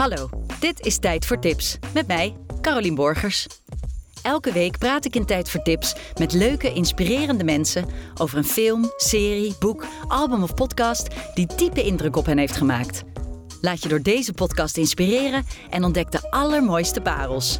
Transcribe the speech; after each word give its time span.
Hallo, 0.00 0.28
dit 0.60 0.86
is 0.86 0.98
Tijd 0.98 1.26
voor 1.26 1.38
Tips 1.38 1.78
met 1.94 2.06
mij, 2.06 2.36
Carolien 2.60 2.94
Borgers. 2.94 3.46
Elke 4.22 4.52
week 4.52 4.78
praat 4.78 5.04
ik 5.04 5.16
in 5.16 5.24
Tijd 5.24 5.50
voor 5.50 5.62
Tips 5.62 5.94
met 6.18 6.32
leuke, 6.32 6.72
inspirerende 6.72 7.44
mensen 7.44 7.86
over 8.20 8.38
een 8.38 8.44
film, 8.44 8.92
serie, 8.96 9.54
boek, 9.58 9.86
album 10.08 10.42
of 10.42 10.54
podcast 10.54 11.08
die 11.34 11.46
diepe 11.56 11.82
indruk 11.82 12.16
op 12.16 12.26
hen 12.26 12.38
heeft 12.38 12.56
gemaakt. 12.56 13.02
Laat 13.60 13.82
je 13.82 13.88
door 13.88 14.02
deze 14.02 14.32
podcast 14.32 14.76
inspireren 14.76 15.44
en 15.70 15.84
ontdek 15.84 16.10
de 16.10 16.30
allermooiste 16.30 17.00
parels. 17.00 17.58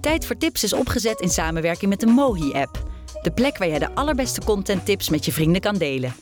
Tijd 0.00 0.26
voor 0.26 0.36
Tips 0.36 0.64
is 0.64 0.72
opgezet 0.72 1.20
in 1.20 1.30
samenwerking 1.30 1.90
met 1.90 2.00
de 2.00 2.06
Mohi-app. 2.06 2.82
De 3.22 3.30
plek 3.30 3.58
waar 3.58 3.68
jij 3.68 3.78
de 3.78 3.94
allerbeste 3.94 4.40
contenttips 4.44 5.08
met 5.08 5.24
je 5.24 5.32
vrienden 5.32 5.60
kan 5.60 5.76
delen. 5.76 6.14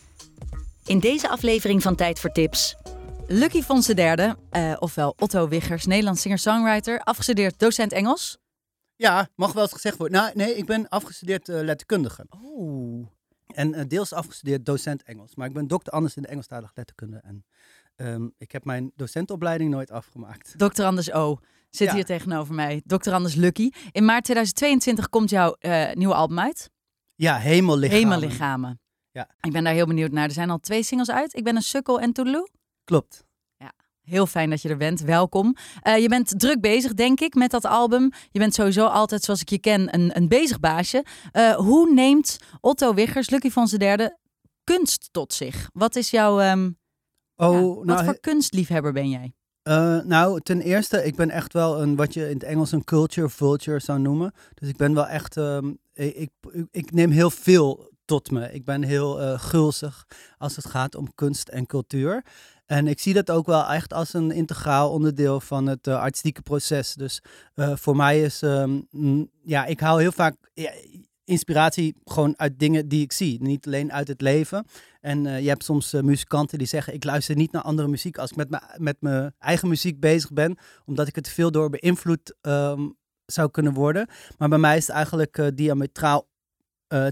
In 0.87 0.98
deze 0.98 1.29
aflevering 1.29 1.83
van 1.83 1.95
Tijd 1.95 2.21
voor 2.21 2.33
Tips 2.33 2.77
Lucky 3.29 3.62
Fons 3.62 3.87
derde, 3.87 4.37
uh, 4.53 4.77
ofwel 4.79 5.15
Otto 5.19 5.48
Wiggers, 5.48 5.87
Nederlands 5.87 6.21
singer-songwriter, 6.21 7.01
afgestudeerd 7.01 7.59
docent 7.59 7.93
Engels. 7.93 8.39
Ja, 8.97 9.29
mag 9.34 9.53
wel 9.53 9.62
eens 9.62 9.73
gezegd 9.73 9.97
worden. 9.97 10.21
Nou, 10.21 10.30
nee, 10.34 10.57
ik 10.57 10.67
ben 10.67 10.89
afgestudeerd 10.89 11.48
uh, 11.48 11.61
letterkundige. 11.61 12.27
Oh. 12.31 13.07
En 13.47 13.75
uh, 13.75 13.81
deels 13.89 14.12
afgestudeerd 14.12 14.67
docent 14.67 15.03
Engels. 15.03 15.34
Maar 15.34 15.47
ik 15.47 15.53
ben 15.53 15.67
dokter 15.67 15.93
Anders 15.93 16.17
in 16.17 16.23
de 16.23 16.29
Engelstalige 16.29 16.73
letterkunde. 16.75 17.20
En 17.23 17.45
um, 17.97 18.34
ik 18.39 18.53
heb 18.53 18.65
mijn 18.65 18.93
docentopleiding 18.97 19.70
nooit 19.70 19.91
afgemaakt. 19.91 20.59
Dokter 20.59 20.84
Anders 20.84 21.12
O. 21.12 21.39
Zit 21.70 21.89
ja. 21.89 21.95
hier 21.95 22.05
tegenover 22.05 22.55
mij. 22.55 22.83
Dokter 22.84 23.12
Anders 23.12 23.34
Lucky. 23.34 23.70
In 23.93 24.05
maart 24.05 24.25
2022 24.25 25.09
komt 25.09 25.31
jouw 25.31 25.56
nieuwe 25.93 26.15
album 26.15 26.39
uit. 26.39 26.70
Ja, 27.15 27.37
Hemellichamen. 27.37 28.03
Hemellichamen. 28.03 28.81
Ja. 29.11 29.29
Ik 29.41 29.53
ben 29.53 29.65
daar 29.65 29.73
heel 29.73 29.87
benieuwd 29.87 30.11
naar. 30.11 30.25
Er 30.25 30.31
zijn 30.31 30.51
al 30.51 30.59
twee 30.59 30.83
singles 30.83 31.11
uit. 31.11 31.37
Ik 31.37 31.45
ben 31.45 31.56
een 31.56 31.62
sukkel 31.62 32.01
en 32.01 32.12
Toedeloe. 32.12 32.48
Klopt. 32.87 33.25
Ja, 33.57 33.73
heel 34.03 34.27
fijn 34.27 34.51
dat 34.51 34.62
je 34.62 34.69
er 34.69 34.77
bent. 34.77 35.01
Welkom. 35.01 35.56
Uh, 35.83 35.98
je 35.98 36.09
bent 36.09 36.39
druk 36.41 36.61
bezig, 36.61 36.95
denk 36.95 37.20
ik, 37.20 37.34
met 37.34 37.51
dat 37.51 37.65
album. 37.65 38.12
Je 38.31 38.39
bent 38.39 38.55
sowieso 38.55 38.87
altijd, 38.87 39.23
zoals 39.23 39.41
ik 39.41 39.51
je 39.51 39.59
ken, 39.59 39.95
een, 39.95 40.17
een 40.17 40.28
bezig 40.28 40.61
baasje. 40.61 41.05
Uh, 41.33 41.55
hoe 41.55 41.93
neemt 41.93 42.39
Otto 42.61 42.95
Wiggers, 42.95 43.31
Lucky 43.31 43.51
van 43.51 43.69
zijn 43.69 43.81
derde, 43.81 44.19
kunst 44.65 45.09
tot 45.11 45.33
zich? 45.33 45.70
Wat 45.73 45.97
is 45.97 46.11
jouw... 46.11 46.51
Um, 46.51 46.78
oh, 47.37 47.53
ja, 47.53 47.61
nou, 47.61 47.84
wat 47.84 48.05
voor 48.05 48.20
kunstliefhebber 48.20 48.93
ben 48.93 49.11
jij? 49.11 49.34
Uh, 49.69 50.00
nou, 50.00 50.41
ten 50.41 50.61
eerste, 50.61 51.05
ik 51.05 51.17
ben 51.17 51.31
echt 51.31 51.53
wel 51.53 51.83
een, 51.83 51.97
wat 51.97 52.15
je 52.15 52.28
in 52.28 52.34
het 52.34 52.43
Engels 52.43 52.73
een 52.73 52.84
culture 52.84 53.28
vulture 53.28 53.78
zou 53.78 53.98
noemen. 53.98 54.33
Dus 54.55 54.69
ik 54.69 54.77
ben 54.77 54.95
wel 54.95 55.06
echt, 55.06 55.37
um, 55.37 55.78
ik, 55.93 56.17
ik, 56.17 56.31
ik 56.71 56.93
neem 56.93 57.11
heel 57.11 57.31
veel 57.31 57.95
tot 58.05 58.31
me. 58.31 58.53
Ik 58.53 58.65
ben 58.65 58.83
heel 58.83 59.23
uh, 59.23 59.39
gulzig 59.39 60.06
als 60.39 60.56
het 60.56 60.67
gaat 60.67 60.95
om 60.95 61.15
kunst 61.15 61.48
en 61.48 61.67
cultuur. 61.67 62.25
En 62.67 62.86
ik 62.86 63.00
zie 63.00 63.14
dat 63.14 63.31
ook 63.31 63.47
wel 63.47 63.64
echt 63.64 63.92
als 63.92 64.14
een 64.14 64.31
integraal 64.31 64.91
onderdeel 64.91 65.41
van 65.41 65.67
het 65.67 65.86
uh, 65.86 66.00
artistieke 66.00 66.42
proces. 66.42 66.95
Dus 66.95 67.22
uh, 67.55 67.77
voor 67.77 67.97
mij 67.97 68.22
is, 68.22 68.42
um, 68.42 68.89
ja, 69.45 69.64
ik 69.64 69.81
haal 69.81 69.98
heel 69.98 70.12
vaak 70.12 70.36
inspiratie 71.25 71.97
gewoon 72.05 72.34
uit 72.37 72.59
dingen 72.59 72.89
die 72.89 73.03
ik 73.03 73.12
zie. 73.12 73.42
Niet 73.42 73.67
alleen 73.67 73.92
uit 73.92 74.09
het 74.09 74.20
leven. 74.20 74.67
En 75.00 75.25
uh, 75.25 75.41
je 75.41 75.48
hebt 75.48 75.64
soms 75.64 75.92
muzikanten 75.92 76.59
die 76.59 76.67
zeggen, 76.67 76.94
ik 76.94 77.05
luister 77.05 77.37
niet 77.37 77.53
naar 77.53 77.62
andere 77.62 77.89
muziek 77.89 78.19
als 78.19 78.31
ik 78.31 78.37
met, 78.37 78.61
met 78.77 78.97
mijn 79.00 79.34
eigen 79.39 79.69
muziek 79.69 80.00
bezig 80.00 80.33
ben. 80.33 80.59
Omdat 80.84 81.09
ik 81.09 81.14
het 81.14 81.28
veel 81.28 81.50
door 81.50 81.70
beïnvloed 81.70 82.34
um, 82.42 82.97
zou 83.27 83.50
kunnen 83.50 83.72
worden. 83.72 84.09
Maar 84.39 84.48
bij 84.48 84.59
mij 84.59 84.77
is 84.77 84.87
het 84.87 84.97
eigenlijk 84.97 85.50
diametraal 85.55 86.28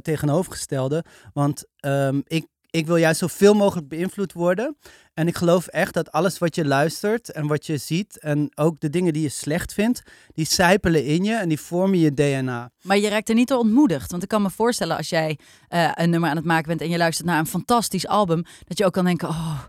tegenovergestelde. 0.02 1.04
Want 1.32 1.64
um, 1.80 2.22
ik 2.24 2.46
ik 2.74 2.86
wil 2.86 2.96
juist 2.96 3.18
zoveel 3.18 3.54
mogelijk 3.54 3.88
beïnvloed 3.88 4.32
worden. 4.32 4.76
En 5.14 5.26
ik 5.26 5.36
geloof 5.36 5.66
echt 5.66 5.94
dat 5.94 6.12
alles 6.12 6.38
wat 6.38 6.54
je 6.54 6.64
luistert 6.64 7.30
en 7.30 7.46
wat 7.46 7.66
je 7.66 7.76
ziet 7.76 8.18
en 8.18 8.50
ook 8.54 8.80
de 8.80 8.90
dingen 8.90 9.12
die 9.12 9.22
je 9.22 9.28
slecht 9.28 9.72
vindt, 9.72 10.02
die 10.32 10.44
sijpelen 10.44 11.04
in 11.04 11.24
je 11.24 11.34
en 11.34 11.48
die 11.48 11.60
vormen 11.60 11.98
je 11.98 12.14
DNA. 12.14 12.70
Maar 12.82 12.98
je 12.98 13.08
raakt 13.08 13.28
er 13.28 13.34
niet 13.34 13.48
door 13.48 13.58
ontmoedigd. 13.58 14.10
Want 14.10 14.22
ik 14.22 14.28
kan 14.28 14.42
me 14.42 14.50
voorstellen 14.50 14.96
als 14.96 15.08
jij 15.08 15.38
uh, 15.68 15.90
een 15.94 16.10
nummer 16.10 16.30
aan 16.30 16.36
het 16.36 16.44
maken 16.44 16.68
bent 16.68 16.80
en 16.80 16.88
je 16.88 16.96
luistert 16.96 17.26
naar 17.26 17.38
een 17.38 17.46
fantastisch 17.46 18.06
album, 18.06 18.44
dat 18.64 18.78
je 18.78 18.84
ook 18.84 18.92
kan 18.92 19.04
denken, 19.04 19.28
oh, 19.28 19.62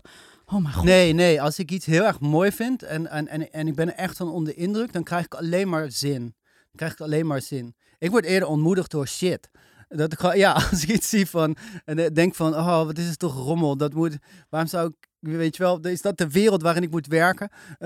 oh 0.46 0.62
mijn 0.62 0.74
god. 0.74 0.84
Nee, 0.84 1.12
nee, 1.12 1.42
als 1.42 1.58
ik 1.58 1.70
iets 1.70 1.86
heel 1.86 2.04
erg 2.04 2.20
mooi 2.20 2.52
vind 2.52 2.82
en, 2.82 3.10
en, 3.10 3.28
en, 3.28 3.52
en 3.52 3.66
ik 3.66 3.74
ben 3.74 3.88
er 3.88 3.94
echt 3.94 4.16
van 4.16 4.28
onder 4.28 4.56
indruk, 4.56 4.92
dan 4.92 5.02
krijg 5.02 5.24
ik 5.24 5.34
alleen 5.34 5.68
maar 5.68 5.90
zin. 5.90 6.20
Dan 6.20 6.76
krijg 6.76 6.92
ik 6.92 7.00
alleen 7.00 7.26
maar 7.26 7.42
zin. 7.42 7.74
Ik 7.98 8.10
word 8.10 8.24
eerder 8.24 8.48
ontmoedigd 8.48 8.90
door 8.90 9.08
shit. 9.08 9.50
Dat 9.88 10.12
ik 10.12 10.18
gewoon, 10.18 10.38
ja, 10.38 10.52
als 10.70 10.82
ik 10.82 10.88
iets 10.88 11.08
zie 11.08 11.26
van 11.26 11.56
en 11.84 12.14
denk 12.14 12.34
van, 12.34 12.54
oh, 12.54 12.84
wat 12.84 12.98
is 12.98 13.08
het 13.08 13.18
toch 13.18 13.34
rommel? 13.34 13.76
Dat 13.76 13.94
moet, 13.94 14.16
waarom 14.48 14.70
zou 14.70 14.88
ik, 14.88 15.08
weet 15.20 15.56
je 15.56 15.62
wel, 15.62 15.80
is 15.80 16.02
dat 16.02 16.18
de 16.18 16.28
wereld 16.28 16.62
waarin 16.62 16.82
ik 16.82 16.90
moet 16.90 17.06
werken? 17.06 17.50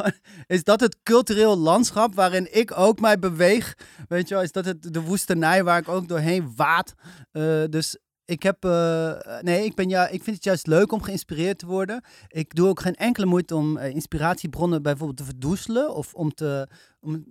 Uh, 0.00 0.06
is 0.46 0.64
dat 0.64 0.80
het 0.80 0.96
cultureel 1.02 1.58
landschap 1.58 2.14
waarin 2.14 2.54
ik 2.54 2.78
ook 2.78 3.00
mij 3.00 3.18
beweeg? 3.18 3.76
Weet 4.08 4.28
je 4.28 4.34
wel, 4.34 4.42
is 4.42 4.52
dat 4.52 4.64
het 4.64 4.92
de 4.94 5.02
woestenij 5.02 5.64
waar 5.64 5.78
ik 5.78 5.88
ook 5.88 6.08
doorheen 6.08 6.52
waad? 6.56 6.94
Uh, 7.32 7.64
dus 7.70 7.96
ik 8.26 8.42
heb, 8.42 8.64
uh, 8.64 9.12
nee, 9.40 9.64
ik, 9.64 9.74
ben, 9.74 9.88
ja, 9.88 10.08
ik 10.08 10.22
vind 10.22 10.36
het 10.36 10.44
juist 10.44 10.66
leuk 10.66 10.92
om 10.92 11.02
geïnspireerd 11.02 11.58
te 11.58 11.66
worden. 11.66 12.04
Ik 12.28 12.54
doe 12.54 12.68
ook 12.68 12.80
geen 12.80 12.94
enkele 12.94 13.26
moeite 13.26 13.54
om 13.54 13.78
inspiratiebronnen 13.78 14.82
bijvoorbeeld 14.82 15.18
te 15.18 15.24
verdoezelen. 15.24 15.94
Of 15.94 16.14
om 16.14 16.34
te, 16.34 16.68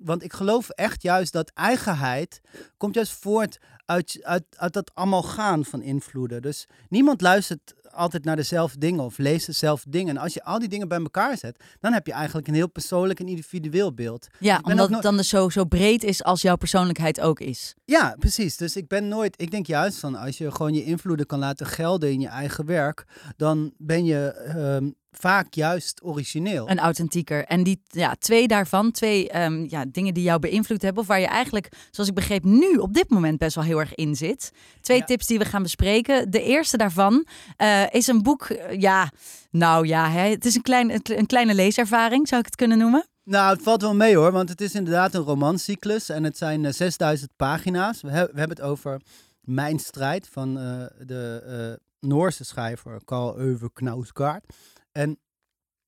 want 0.04 0.24
ik 0.24 0.34
geloof 0.34 0.70
echt 0.70 1.02
juist 1.02 1.34
dat 1.34 1.52
eigenheid 1.54 2.42
komt 2.78 2.96
juist 2.96 3.12
voort 3.12 3.58
uit, 3.86 4.20
uit, 4.22 4.44
uit 4.56 4.74
dat 4.74 4.92
gaan 5.26 5.66
van 5.66 5.82
invloeden. 5.82 6.42
Dus 6.42 6.68
niemand 6.90 7.22
luistert 7.22 7.74
altijd 7.96 8.24
naar 8.24 8.36
dezelfde 8.36 8.80
dingen 8.80 9.04
of 9.04 9.18
leest 9.18 9.46
dezelfde 9.46 9.90
dingen. 9.90 10.16
En 10.16 10.22
als 10.22 10.34
je 10.34 10.44
al 10.44 10.60
die 10.60 10.68
dingen 10.68 10.88
bij 10.88 11.00
elkaar 11.00 11.38
zet, 11.38 11.64
dan 11.80 11.94
heb 11.94 12.06
je 12.06 12.14
eigenlijk 12.14 12.48
een 12.48 12.54
heel 12.54 12.70
persoonlijk 12.70 13.20
en 13.20 13.28
individueel 13.28 13.94
beeld. 13.94 14.28
Ja, 14.40 14.60
omdat 14.64 14.90
het 14.90 15.02
dan 15.02 15.18
dus 15.18 15.30
zo, 15.30 15.50
zo 15.50 15.66
breed 15.66 16.04
is 16.04 16.24
als 16.24 16.42
jouw 16.42 16.56
persoonlijkheid 16.56 17.22
ook 17.22 17.40
is. 17.40 17.76
Ja, 17.86 18.16
precies. 18.20 18.58
Dus 18.58 18.76
ik 18.76 18.88
ben 18.88 19.08
nooit, 19.08 19.42
ik 19.42 19.52
denk 19.52 19.66
juist 19.66 20.00
van 20.00 20.16
als 20.16 20.38
je 20.38 20.52
gewoon 20.52 20.74
je 20.74 20.84
invloeden 20.84 21.26
kan 21.26 21.40
laten 21.40 21.66
gelden 21.66 22.12
in 22.12 22.20
je 22.20 22.28
eigen 22.28 22.66
werk, 22.66 23.06
dan 23.38 23.74
ben 23.78 24.06
je 24.06 24.52
um, 24.56 24.96
vaak 25.20 25.54
juist 25.54 26.04
origineel. 26.04 26.68
En 26.68 26.80
authentieker. 26.80 27.46
En 27.46 27.64
die 27.64 27.82
ja, 27.88 28.16
twee 28.20 28.48
daarvan, 28.48 28.92
twee 28.92 29.42
um, 29.42 29.66
ja, 29.70 29.86
dingen 29.88 30.14
die 30.14 30.24
jou 30.24 30.40
beïnvloed 30.40 30.82
hebben, 30.82 31.02
of 31.02 31.08
waar 31.08 31.20
je 31.20 31.28
eigenlijk, 31.28 31.70
zoals 31.92 32.10
ik 32.10 32.16
begreep, 32.16 32.44
nu 32.44 32.76
op 32.76 32.94
dit 32.94 33.10
moment 33.10 33.38
best 33.38 33.56
wel 33.56 33.64
heel 33.64 33.80
erg 33.80 33.96
in 33.96 34.16
zit. 34.16 34.52
Twee 34.82 34.98
ja. 34.98 35.06
tips 35.06 35.26
die 35.26 35.38
we 35.38 35.46
gaan 35.46 35.64
bespreken. 35.64 36.32
De 36.32 36.42
eerste 36.42 36.78
daarvan 36.78 37.26
uh, 37.58 37.94
is 37.94 38.08
een 38.08 38.22
boek, 38.22 38.50
uh, 38.50 38.58
ja, 38.80 39.12
nou 39.52 39.88
ja, 39.88 40.10
hè, 40.10 40.30
het 40.30 40.46
is 40.46 40.56
een, 40.56 40.62
klein, 40.62 41.02
een 41.04 41.26
kleine 41.26 41.54
leeservaring, 41.54 42.28
zou 42.28 42.40
ik 42.40 42.46
het 42.46 42.56
kunnen 42.56 42.78
noemen. 42.78 43.08
Nou, 43.24 43.54
het 43.54 43.64
valt 43.64 43.82
wel 43.82 43.96
mee 43.96 44.16
hoor, 44.16 44.32
want 44.32 44.50
het 44.50 44.62
is 44.62 44.76
inderdaad 44.76 45.14
een 45.14 45.22
romancyclus 45.22 46.10
en 46.10 46.24
het 46.24 46.38
zijn 46.38 46.64
uh, 46.64 46.72
6000 46.72 47.32
pagina's. 47.36 48.02
We, 48.02 48.10
he 48.10 48.26
we, 48.26 48.40
hebben 48.40 48.58
het 48.58 48.66
over 48.66 49.02
Mijn 49.42 49.80
strijd 49.80 50.28
van 50.32 50.54
de 51.00 51.80
Noorse 52.00 52.44
schrijver 52.44 53.02
Carl 53.06 53.38
Euwe 53.38 53.70
Knausgaard. 53.74 54.46
En 54.96 55.20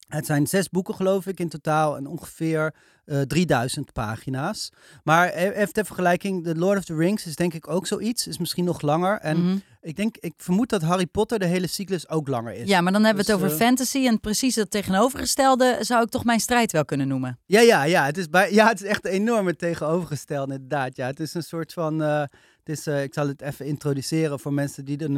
het 0.07 0.25
zijn 0.25 0.47
zes 0.47 0.69
boeken, 0.69 0.95
geloof 0.95 1.27
ik, 1.27 1.39
in 1.39 1.49
totaal 1.49 1.97
en 1.97 2.07
ongeveer 2.07 2.73
uh, 3.05 3.21
3000 3.21 3.93
pagina's. 3.93 4.71
Maar 5.03 5.29
even 5.33 5.73
ter 5.73 5.85
vergelijking, 5.85 6.43
The 6.43 6.55
Lord 6.55 6.77
of 6.77 6.85
the 6.85 6.95
Rings 6.95 7.25
is 7.25 7.35
denk 7.35 7.53
ik 7.53 7.67
ook 7.69 7.87
zoiets. 7.87 8.27
Is 8.27 8.37
misschien 8.37 8.65
nog 8.65 8.81
langer. 8.81 9.19
En 9.19 9.37
Mhm. 9.37 9.45
mm 9.45 9.51
-hmm. 9.51 9.61
ik 9.81 9.95
denk, 9.95 10.17
ik 10.17 10.33
vermoed 10.37 10.69
dat 10.69 10.81
Harry 10.81 11.05
Potter 11.05 11.39
de 11.39 11.45
hele 11.45 11.67
cyclus 11.67 12.09
ook 12.09 12.27
langer 12.27 12.53
is. 12.53 12.67
Ja, 12.67 12.81
maar 12.81 12.91
dan 12.91 13.03
hebben 13.03 13.25
we 13.25 13.31
Dus, 13.31 13.39
het 13.41 13.45
over 13.45 13.61
uh, 13.61 13.65
fantasy 13.67 14.05
en 14.07 14.19
precies 14.19 14.55
het 14.55 14.71
tegenovergestelde 14.71 15.77
zou 15.79 16.03
ik 16.03 16.09
toch 16.09 16.23
mijn 16.23 16.39
strijd 16.39 16.71
wel 16.71 16.85
kunnen 16.85 17.07
noemen. 17.07 17.39
Ja, 17.45 17.59
ja, 17.59 17.83
ja. 17.83 18.05
Het 18.05 18.17
is, 18.17 18.29
bij, 18.29 18.53
ja, 18.53 18.67
het 18.67 18.81
is 18.81 18.87
echt 18.87 19.05
enorm 19.05 19.47
het 19.47 19.59
tegenovergestelde, 19.59 20.53
inderdaad. 20.53 20.95
Ja, 20.95 21.07
het 21.07 21.19
is 21.19 21.33
een 21.33 21.43
soort 21.43 21.73
van... 21.73 22.01
Uh, 22.01 22.23
het 22.67 22.85
uh, 22.85 23.03
ik 23.03 23.13
zal 23.13 23.27
het 23.27 23.41
even 23.41 23.65
introduceren 23.65 24.39
voor 24.39 24.53
mensen 24.53 24.85
die 24.85 24.97
er 24.97 25.09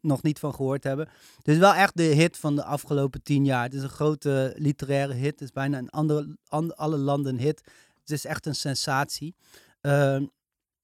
nog 0.00 0.22
niet, 0.22 0.38
van 0.38 0.54
gehoord 0.54 0.84
hebben. 0.84 1.08
Het 1.36 1.48
is 1.48 1.58
wel 1.58 1.74
echt 1.74 1.96
de 1.96 2.02
hit 2.02 2.36
van 2.36 2.56
de 2.56 2.64
afgelopen 2.64 3.22
tien 3.22 3.44
jaar. 3.44 3.62
Het 3.62 3.74
is 3.74 3.82
een 3.82 3.88
grote 3.88 4.54
literaire 4.56 5.12
hit. 5.12 5.30
Het 5.30 5.40
is 5.40 5.52
bijna 5.52 5.78
in 5.78 5.90
andere, 5.90 6.36
an, 6.48 6.76
alle 6.76 6.96
landen 6.96 7.38
hit. 7.38 7.60
Het 8.00 8.10
is 8.10 8.24
echt 8.24 8.46
een 8.46 8.54
sensatie. 8.54 9.34
Uh, 9.82 10.20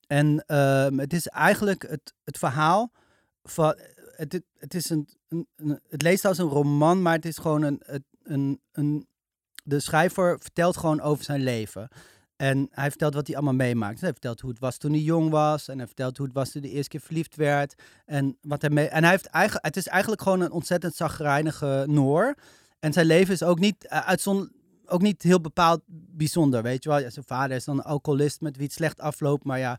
en 0.06 0.44
uh, 0.46 0.86
het 0.96 1.12
is 1.12 1.26
eigenlijk 1.26 1.82
het, 1.88 2.14
het 2.24 2.38
verhaal 2.38 2.92
van... 3.42 3.76
Het, 4.16 4.32
het, 4.32 4.44
het, 4.58 4.74
is 4.74 4.90
een, 4.90 5.08
een, 5.28 5.46
een, 5.56 5.80
het 5.88 6.02
leest 6.02 6.24
als 6.24 6.38
een 6.38 6.48
roman, 6.48 7.02
maar 7.02 7.14
het 7.14 7.24
is 7.24 7.38
gewoon 7.38 7.62
een, 7.62 7.82
een, 8.22 8.60
een... 8.72 9.06
De 9.64 9.80
schrijver 9.80 10.38
vertelt 10.40 10.76
gewoon 10.76 11.00
over 11.00 11.24
zijn 11.24 11.42
leven. 11.42 11.88
En 12.42 12.68
hij 12.70 12.88
vertelt 12.88 13.14
wat 13.14 13.26
hij 13.26 13.36
allemaal 13.36 13.54
meemaakt. 13.54 14.00
Hij 14.00 14.10
vertelt 14.10 14.40
hoe 14.40 14.50
het 14.50 14.58
was 14.58 14.76
toen 14.76 14.90
hij 14.90 15.00
jong 15.00 15.30
was. 15.30 15.68
En 15.68 15.78
hij 15.78 15.86
vertelt 15.86 16.16
hoe 16.16 16.26
het 16.26 16.34
was 16.34 16.50
toen 16.50 16.60
hij 16.60 16.70
de 16.70 16.76
eerste 16.76 16.90
keer 16.90 17.00
verliefd 17.00 17.36
werd. 17.36 17.74
En, 18.06 18.36
wat 18.40 18.60
hij 18.60 18.70
mee... 18.70 18.88
en 18.88 19.02
hij 19.02 19.10
heeft 19.10 19.26
eigenlijk, 19.26 19.64
het 19.64 19.76
is 19.76 19.86
eigenlijk 19.86 20.22
gewoon 20.22 20.40
een 20.40 20.50
ontzettend 20.50 20.94
zagrijnige 20.94 21.84
Noor. 21.88 22.34
En 22.80 22.92
zijn 22.92 23.06
leven 23.06 23.34
is 23.34 23.42
ook 23.42 23.58
niet, 23.58 23.88
uitzon... 23.88 24.52
ook 24.86 25.02
niet 25.02 25.22
heel 25.22 25.40
bepaald 25.40 25.80
bijzonder, 25.86 26.62
weet 26.62 26.82
je 26.82 26.88
wel. 26.88 27.10
Zijn 27.10 27.24
vader 27.24 27.56
is 27.56 27.64
dan 27.64 27.78
een 27.78 27.84
alcoholist 27.84 28.40
met 28.40 28.56
wie 28.56 28.66
het 28.66 28.74
slecht 28.74 29.00
afloopt. 29.00 29.44
Maar 29.44 29.58
ja, 29.58 29.78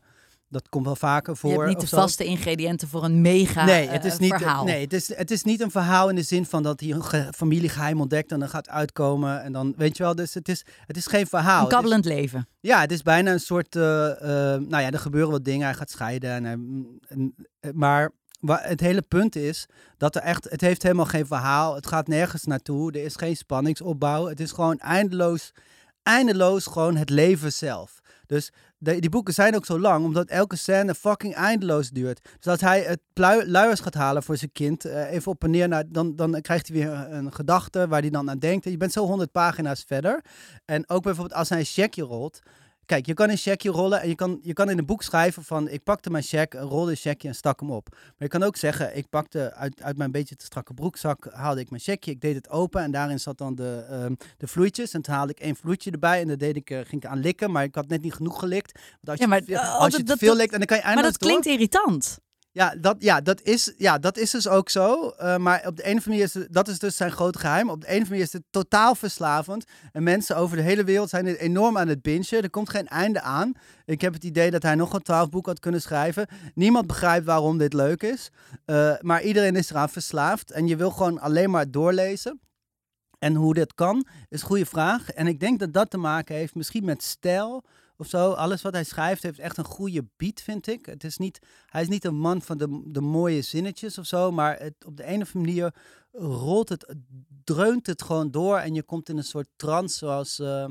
dat 0.54 0.68
komt 0.68 0.84
wel 0.84 0.96
vaker 0.96 1.36
voor. 1.36 1.50
Je 1.50 1.56
hebt 1.58 1.68
niet 1.68 1.80
de 1.90 1.96
vaste 1.96 2.24
ingrediënten 2.24 2.88
voor 2.88 3.04
een 3.04 3.20
mega 3.20 3.64
nee, 3.64 3.88
het 3.88 4.04
is 4.04 4.12
eh, 4.12 4.18
niet, 4.18 4.34
verhaal. 4.34 4.64
Nee, 4.64 4.80
het 4.82 4.92
is, 4.92 5.16
het 5.16 5.30
is 5.30 5.42
niet 5.42 5.60
een 5.60 5.70
verhaal 5.70 6.08
in 6.08 6.14
de 6.14 6.22
zin 6.22 6.46
van 6.46 6.62
dat 6.62 6.80
hij 6.80 6.90
een 6.90 7.04
ge- 7.04 7.28
familiegeheim 7.34 8.00
ontdekt 8.00 8.32
en 8.32 8.38
dan 8.38 8.48
gaat 8.48 8.68
uitkomen. 8.68 9.42
En 9.42 9.52
dan, 9.52 9.74
weet 9.76 9.96
je 9.96 10.02
wel, 10.02 10.14
dus 10.14 10.34
het 10.34 10.48
is, 10.48 10.64
het 10.86 10.96
is 10.96 11.06
geen 11.06 11.26
verhaal. 11.26 11.62
een 11.62 11.68
kabbelend 11.68 12.04
leven. 12.04 12.48
ja, 12.60 12.80
het 12.80 12.92
is 12.92 13.02
bijna 13.02 13.32
een 13.32 13.40
soort. 13.40 13.76
eh, 13.76 14.10
eh, 14.10 14.60
nou 14.60 14.82
ja, 14.82 14.90
er 14.90 14.98
gebeuren 14.98 15.30
wat 15.30 15.44
dingen. 15.44 15.66
Hij 15.66 15.74
gaat 15.74 15.90
scheiden. 15.90 16.30
En, 16.30 16.44
hij- 16.44 16.58
en, 17.08 17.34
eh, 17.60 17.70
maar 17.72 18.10
het 18.46 18.80
hele 18.80 19.02
punt 19.02 19.36
is 19.36 19.66
dat 19.96 20.14
er 20.16 20.22
echt. 20.22 20.46
Het 20.50 20.60
heeft 20.60 20.82
helemaal 20.82 21.06
geen 21.06 21.26
verhaal. 21.26 21.74
Het 21.74 21.86
gaat 21.86 22.06
nergens 22.08 22.44
naartoe. 22.44 22.92
Er 22.92 23.04
is 23.04 23.16
geen 23.16 23.36
spanningsopbouw. 23.36 24.26
Het 24.26 24.40
is 24.40 24.50
gewoon 24.52 24.78
eindeloos. 24.78 25.52
Eindeloos 26.02 26.66
gewoon 26.66 26.96
het 26.96 27.10
leven 27.10 27.52
zelf. 27.52 28.00
Dus 28.26 28.52
de- 28.84 29.00
die 29.00 29.10
boeken 29.10 29.34
zijn 29.34 29.54
ook 29.54 29.66
zo 29.66 29.78
lang, 29.80 30.04
omdat 30.04 30.28
elke 30.28 30.56
scène 30.56 30.94
fucking 30.94 31.34
eindeloos 31.34 31.90
duurt. 31.90 32.20
Dus 32.38 32.52
als 32.52 32.60
hij 32.60 32.80
het 32.82 33.00
luiers 33.46 33.80
gaat 33.80 33.94
halen 33.94 34.22
voor 34.22 34.36
zijn 34.36 34.52
kind, 34.52 34.84
eh, 34.84 35.12
even 35.12 35.32
op 35.32 35.44
en 35.44 35.50
neer, 35.50 35.68
naar, 35.68 35.84
dan, 35.88 36.16
dan 36.16 36.40
krijgt 36.40 36.68
hij 36.68 36.76
weer 36.76 36.92
een, 36.92 37.32
gedachte 37.32 37.88
waar 37.88 38.00
hij 38.00 38.10
dan 38.10 38.30
aan 38.30 38.38
denkt. 38.38 38.64
En 38.64 38.70
je 38.70 38.76
bent 38.76 38.92
zo 38.92 39.06
honderd 39.06 39.32
pagina's 39.32 39.84
verder. 39.86 40.24
En 40.64 40.88
ook 40.88 41.02
bijvoorbeeld 41.02 41.38
als 41.38 41.48
hij 41.48 41.58
een 41.58 41.64
checkje 41.64 42.02
rolt. 42.02 42.40
Kijk, 42.86 43.06
je 43.06 43.14
kan 43.14 43.30
een 43.30 43.36
checkje 43.36 43.70
rollen 43.70 44.00
en 44.00 44.08
je 44.08 44.14
kan, 44.14 44.38
je 44.42 44.52
kan 44.52 44.70
in 44.70 44.78
een 44.78 44.86
boek 44.86 45.02
schrijven 45.02 45.44
van 45.44 45.68
ik 45.68 45.82
pakte 45.82 46.10
mijn 46.10 46.24
check, 46.24 46.54
rolde 46.54 46.90
een 46.90 46.96
checkje 46.96 47.28
en 47.28 47.34
stak 47.34 47.60
hem 47.60 47.70
op. 47.70 47.88
Maar 47.90 48.12
je 48.16 48.28
kan 48.28 48.42
ook 48.42 48.56
zeggen, 48.56 48.96
ik 48.96 49.08
pakte 49.08 49.54
uit, 49.54 49.82
uit 49.82 49.96
mijn 49.96 50.10
beetje 50.10 50.36
te 50.36 50.44
strakke 50.44 50.74
broekzak, 50.74 51.28
haalde 51.32 51.60
ik 51.60 51.70
mijn 51.70 51.82
checkje, 51.82 52.10
ik 52.10 52.20
deed 52.20 52.34
het 52.34 52.50
open 52.50 52.82
en 52.82 52.90
daarin 52.90 53.20
zat 53.20 53.38
dan 53.38 53.54
de, 53.54 53.84
ehm, 53.90 54.14
de 54.36 54.46
vloeitjes. 54.46 54.92
En 54.92 55.02
toen 55.02 55.14
haalde 55.14 55.32
ik 55.32 55.40
één 55.40 55.56
vloeitje 55.56 55.90
erbij 55.90 56.20
en 56.20 56.28
dat 56.28 56.38
deed 56.38 56.56
ik, 56.56 56.70
eh, 56.70 56.78
ging 56.78 57.02
ik 57.02 57.06
aan 57.06 57.20
likken, 57.20 57.50
maar 57.50 57.64
ik 57.64 57.74
had 57.74 57.88
net 57.88 58.02
niet 58.02 58.14
genoeg 58.14 58.38
gelikt. 58.38 58.72
Want 58.72 59.08
als 59.08 59.18
Ja, 59.18 59.24
je, 59.24 59.30
maar, 59.30 59.40
te 59.40 59.46
veel, 59.46 59.56
eh, 59.56 59.78
als 59.78 59.96
je 59.96 60.02
te 60.02 60.16
veel 60.16 60.36
likt 60.36 60.52
en 60.52 60.58
dan 60.58 60.66
kan 60.66 60.76
je 60.76 60.82
Maar 60.82 60.92
eindeloos 60.92 61.18
dat 61.18 61.28
klinkt 61.28 61.46
irritant. 61.46 62.18
Ja, 62.54 62.74
dat, 62.80 62.96
ja, 62.98 63.20
dat 63.20 63.42
is, 63.42 63.74
ja, 63.76 63.98
dat 63.98 64.16
is 64.16 64.30
dus 64.30 64.48
ook 64.48 64.70
zo. 64.70 65.08
Eh, 65.08 65.36
maar 65.36 65.66
op 65.66 65.76
de 65.76 65.82
ene 65.82 66.00
manier 66.06 66.22
is 66.22 66.36
dat 66.50 66.68
is 66.68 66.78
dus 66.78 66.96
zijn 66.96 67.12
grote 67.12 67.38
geheim. 67.38 67.70
Op 67.70 67.80
de 67.80 67.86
ene 67.86 68.04
manier 68.04 68.22
is 68.22 68.32
het 68.32 68.42
totaal 68.50 68.94
verslavend. 68.94 69.64
En 69.92 70.02
mensen 70.02 70.36
over 70.36 70.56
de 70.56 70.62
hele 70.62 70.84
wereld 70.84 71.08
zijn 71.08 71.24
dit 71.24 71.38
enorm 71.38 71.78
aan 71.78 71.88
het 71.88 72.02
bingen. 72.02 72.42
Er 72.42 72.50
komt 72.50 72.68
geen 72.68 72.88
einde 72.88 73.20
aan. 73.20 73.52
Ik 73.84 74.00
heb 74.00 74.12
het 74.12 74.24
idee 74.24 74.50
dat 74.50 74.62
hij 74.62 74.74
nog 74.74 74.92
een 74.92 75.02
twaalf 75.02 75.28
boeken 75.28 75.52
had 75.52 75.60
kunnen 75.60 75.82
schrijven. 75.82 76.26
Niemand 76.54 76.86
begrijpt 76.86 77.26
waarom 77.26 77.58
dit 77.58 77.72
leuk 77.72 78.02
is. 78.02 78.30
Eh, 78.64 78.92
maar 79.00 79.22
iedereen 79.22 79.56
is 79.56 79.70
eraan 79.70 79.88
verslaafd. 79.88 80.50
En 80.50 80.66
je 80.66 80.76
wil 80.76 80.90
gewoon 80.90 81.20
alleen 81.20 81.50
maar 81.50 81.70
doorlezen. 81.70 82.40
En 83.18 83.34
hoe 83.34 83.54
dit 83.54 83.74
kan, 83.74 84.06
is 84.28 84.40
een 84.40 84.46
goede 84.46 84.66
vraag. 84.66 85.10
En 85.10 85.26
ik 85.26 85.40
denk 85.40 85.58
dat 85.58 85.72
dat 85.72 85.90
te 85.90 85.98
maken 85.98 86.34
heeft 86.34 86.54
misschien 86.54 86.84
met 86.84 87.02
stijl 87.02 87.64
of 87.96 88.06
zo. 88.06 88.32
Alles 88.32 88.62
wat 88.62 88.72
hij 88.72 88.84
schrijft 88.84 89.22
heeft 89.22 89.38
echt 89.38 89.56
een 89.56 89.64
goede 89.64 90.06
beat, 90.16 90.40
vind 90.40 90.66
ik. 90.66 90.86
Het 90.86 91.04
is 91.04 91.16
niet, 91.16 91.38
hij 91.66 91.82
is 91.82 91.88
niet 91.88 92.04
een 92.04 92.18
man 92.18 92.42
van 92.42 92.58
de, 92.58 92.82
de 92.86 93.00
mooie 93.00 93.42
zinnetjes 93.42 93.98
of 93.98 94.06
zo. 94.06 94.30
Maar 94.32 94.58
het, 94.58 94.84
op 94.86 94.96
de 94.96 95.06
een 95.06 95.22
of 95.22 95.34
andere 95.34 95.54
manier 95.54 95.74
rolt 96.12 96.68
het, 96.68 96.94
dreunt 97.44 97.86
het 97.86 98.02
gewoon 98.02 98.30
door. 98.30 98.58
En 98.58 98.74
je 98.74 98.82
komt 98.82 99.08
in 99.08 99.16
een 99.16 99.24
soort 99.24 99.48
trance 99.56 99.96
zoals... 99.96 100.38
eh, 100.38 100.66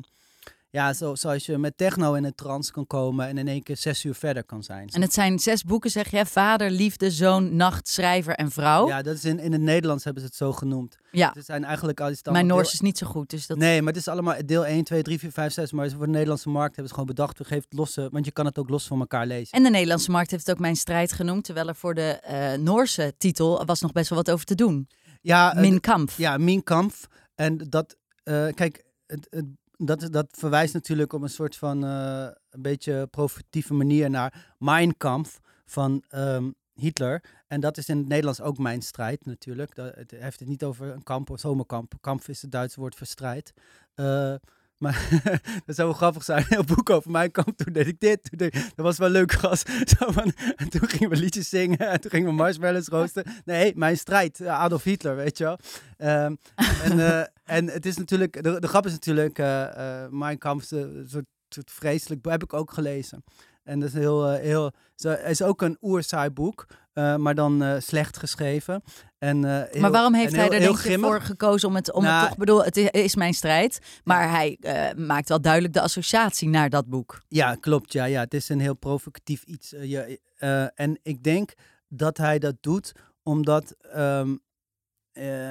ja, 0.73 0.93
zo, 0.93 1.15
zoals 1.15 1.45
je 1.45 1.57
met 1.57 1.77
techno 1.77 2.13
in 2.13 2.23
een 2.23 2.35
trance 2.35 2.71
kan 2.71 2.87
komen 2.87 3.27
en 3.27 3.37
in 3.37 3.47
één 3.47 3.63
keer 3.63 3.77
zes 3.77 4.03
uur 4.03 4.15
verder 4.15 4.43
kan 4.43 4.63
zijn. 4.63 4.89
En 4.89 5.01
het 5.01 5.13
zijn 5.13 5.39
zes 5.39 5.63
boeken, 5.63 5.89
zeg 5.89 6.11
je. 6.11 6.25
Vader, 6.25 6.71
liefde, 6.71 7.11
zoon, 7.11 7.55
nacht, 7.55 7.87
schrijver 7.87 8.33
en 8.33 8.51
vrouw. 8.51 8.87
Ja, 8.87 9.01
dat 9.01 9.15
is 9.15 9.25
in, 9.25 9.39
in 9.39 9.51
het 9.51 9.61
Nederlands 9.61 10.03
hebben 10.03 10.21
ze 10.21 10.27
het 10.27 10.37
zo 10.37 10.51
genoemd. 10.51 10.97
Ja. 11.11 11.31
Het 11.33 11.45
zijn 11.45 11.63
eigenlijk 11.63 11.99
al 11.99 12.11
Mijn 12.31 12.45
Noors 12.45 12.63
deel- 12.63 12.73
is 12.73 12.81
niet 12.81 12.97
zo 12.97 13.07
goed. 13.07 13.29
Dus 13.29 13.47
dat... 13.47 13.57
Nee, 13.57 13.81
maar 13.81 13.93
het 13.93 14.01
is 14.01 14.07
allemaal 14.07 14.35
deel 14.45 14.65
1, 14.65 14.83
2, 14.83 15.01
3, 15.01 15.19
4, 15.19 15.31
5, 15.31 15.53
6. 15.53 15.71
Maar 15.71 15.89
voor 15.89 16.05
de 16.05 16.11
Nederlandse 16.11 16.49
markt 16.49 16.75
hebben 16.75 16.87
ze 16.87 16.93
gewoon 16.93 17.15
bedacht, 17.15 17.37
we 17.37 17.43
geven 17.43 17.63
het 17.69 17.77
losse, 17.77 18.07
want 18.11 18.25
je 18.25 18.31
kan 18.31 18.45
het 18.45 18.57
ook 18.57 18.69
los 18.69 18.87
van 18.87 18.99
elkaar 18.99 19.25
lezen. 19.25 19.57
En 19.57 19.63
de 19.63 19.69
Nederlandse 19.69 20.11
markt 20.11 20.31
heeft 20.31 20.45
het 20.45 20.55
ook 20.55 20.61
Mijn 20.61 20.75
Strijd 20.75 21.11
genoemd. 21.11 21.43
Terwijl 21.43 21.67
er 21.67 21.75
voor 21.75 21.93
de 21.93 22.01
eh, 22.01 22.53
Noorse 22.53 23.13
titel 23.17 23.65
was 23.65 23.81
nog 23.81 23.91
best 23.91 24.09
wel 24.09 24.17
wat 24.17 24.31
over 24.31 24.45
te 24.45 24.55
doen. 24.55 24.87
Ja, 25.21 25.53
eh, 25.53 25.61
Min 25.61 25.79
Kampf. 25.79 26.17
Ja, 26.17 26.37
Min 26.37 26.63
Kampf. 26.63 27.07
En 27.35 27.57
dat, 27.57 27.95
eh, 28.23 28.47
kijk, 28.53 28.83
het, 29.07 29.27
het, 29.29 29.45
dat, 29.77 30.07
dat 30.11 30.27
verwijst 30.31 30.73
natuurlijk 30.73 31.13
op 31.13 31.21
een 31.21 31.29
soort 31.29 31.55
van 31.55 31.85
eh, 31.85 32.27
een 32.49 32.61
beetje 32.61 33.07
provocatieve 33.07 33.73
manier 33.73 34.09
naar 34.09 34.55
Mein 34.57 34.97
Kampf 34.97 35.39
van 35.65 36.03
ehm, 36.09 36.51
Hitler. 36.73 37.23
En 37.47 37.59
dat 37.59 37.77
is 37.77 37.89
in 37.89 37.97
het 37.97 38.07
Nederlands 38.07 38.41
ook 38.41 38.57
mijn 38.57 38.81
strijd 38.81 39.25
natuurlijk. 39.25 39.75
Dat, 39.75 39.95
het 39.95 40.11
heeft 40.11 40.39
het 40.39 40.49
niet 40.49 40.63
over 40.63 40.87
een 40.93 41.03
kamp 41.03 41.29
of 41.29 41.39
zomerkamp. 41.39 41.93
Kamp 42.01 42.27
is 42.27 42.41
het 42.41 42.51
Duitse 42.51 42.79
woord 42.79 42.95
voor 42.95 43.07
strijd. 43.07 43.53
Eh, 43.93 44.35
maar 44.77 45.07
dat 45.65 45.75
zou 45.75 45.87
wel 45.87 45.97
grappig 45.97 46.23
zijn. 46.23 46.45
Een 46.49 46.65
boek 46.65 46.89
over 46.89 47.11
mijn 47.11 47.31
kamp. 47.31 47.57
Toen 47.57 47.73
deed 47.73 47.87
ik 47.87 47.99
dit. 47.99 48.23
Toen 48.29 48.37
deed 48.37 48.55
ik- 48.55 48.61
dat 48.75 48.85
was 48.85 48.97
wel 48.97 49.09
leuk 49.09 49.31
gast. 49.31 49.69
En 50.55 50.69
toen 50.69 50.89
gingen 50.89 51.09
we 51.09 51.15
liedjes 51.15 51.49
zingen. 51.49 51.77
En 51.77 52.01
toen 52.01 52.11
gingen 52.11 52.27
we 52.27 52.33
marshmallows 52.33 52.87
roosten. 52.87 53.23
Nee, 53.45 53.71
mijn 53.75 53.97
strijd. 53.97 54.39
eh, 54.39 54.59
Adolf 54.59 54.83
Hitler, 54.83 55.15
weet 55.15 55.37
je 55.37 55.43
wel. 55.43 55.57
Ehm, 55.97 56.35
en, 56.83 56.99
eh, 56.99 57.25
en 57.43 57.67
het 57.67 57.85
is 57.85 57.97
natuurlijk, 57.97 58.43
de, 58.43 58.59
de 58.59 58.67
grap 58.67 58.85
is 58.85 58.91
natuurlijk, 58.91 59.39
eh 59.39 60.03
eh 60.03 60.09
Mein 60.11 60.37
Kampf 60.37 60.63
is 60.63 60.71
een 60.71 61.05
soort, 61.09 61.25
soort 61.49 61.71
vreselijk, 61.71 62.25
heb 62.25 62.43
ik 62.43 62.53
ook 62.53 62.73
gelezen. 62.73 63.23
En 63.63 63.79
dat 63.79 63.89
is 63.89 63.95
heel, 63.95 64.29
heel, 64.31 64.71
zo- 64.95 65.09
het 65.09 65.29
is 65.29 65.41
ook 65.41 65.61
een 65.61 65.77
oerzaai 65.81 66.29
boek, 66.29 66.65
eh, 66.93 67.15
maar 67.15 67.35
dan 67.35 67.63
eh, 67.63 67.75
slecht 67.79 68.17
geschreven. 68.17 68.83
En, 69.17 69.45
eh, 69.45 69.61
heel- 69.71 69.81
maar 69.81 69.91
waarom 69.91 70.13
heeft 70.13 70.31
hij 70.31 70.41
heel- 70.43 70.51
er 70.53 70.59
heel 70.59 70.75
denk 70.83 70.99
voor 71.03 71.21
gekozen 71.21 71.67
om 71.69 71.75
het, 71.75 71.91
om 71.91 72.03
Nou, 72.03 72.19
het 72.19 72.27
toch, 72.29 72.37
bedoel, 72.37 72.63
het 72.63 72.77
is 72.77 73.15
mijn 73.15 73.33
strijd. 73.33 73.79
Maar 74.03 74.29
hij 74.29 74.57
maakt 74.97 75.29
wel 75.29 75.41
duidelijk 75.41 75.73
de 75.73 75.81
associatie 75.81 76.49
naar 76.49 76.69
dat 76.69 76.85
boek. 76.89 77.21
Ja, 77.27 77.55
klopt. 77.55 77.93
Ja, 77.93 78.05
ja, 78.05 78.19
het 78.21 78.33
is 78.33 78.49
een 78.49 78.59
heel 78.59 78.75
provocatief 78.75 79.43
iets. 79.43 79.73
Eh, 79.73 80.79
en 80.79 80.99
ik 81.03 81.23
denk 81.23 81.53
dat 81.87 82.17
hij 82.17 82.39
dat 82.39 82.55
doet 82.61 82.91
omdat, 83.23 83.75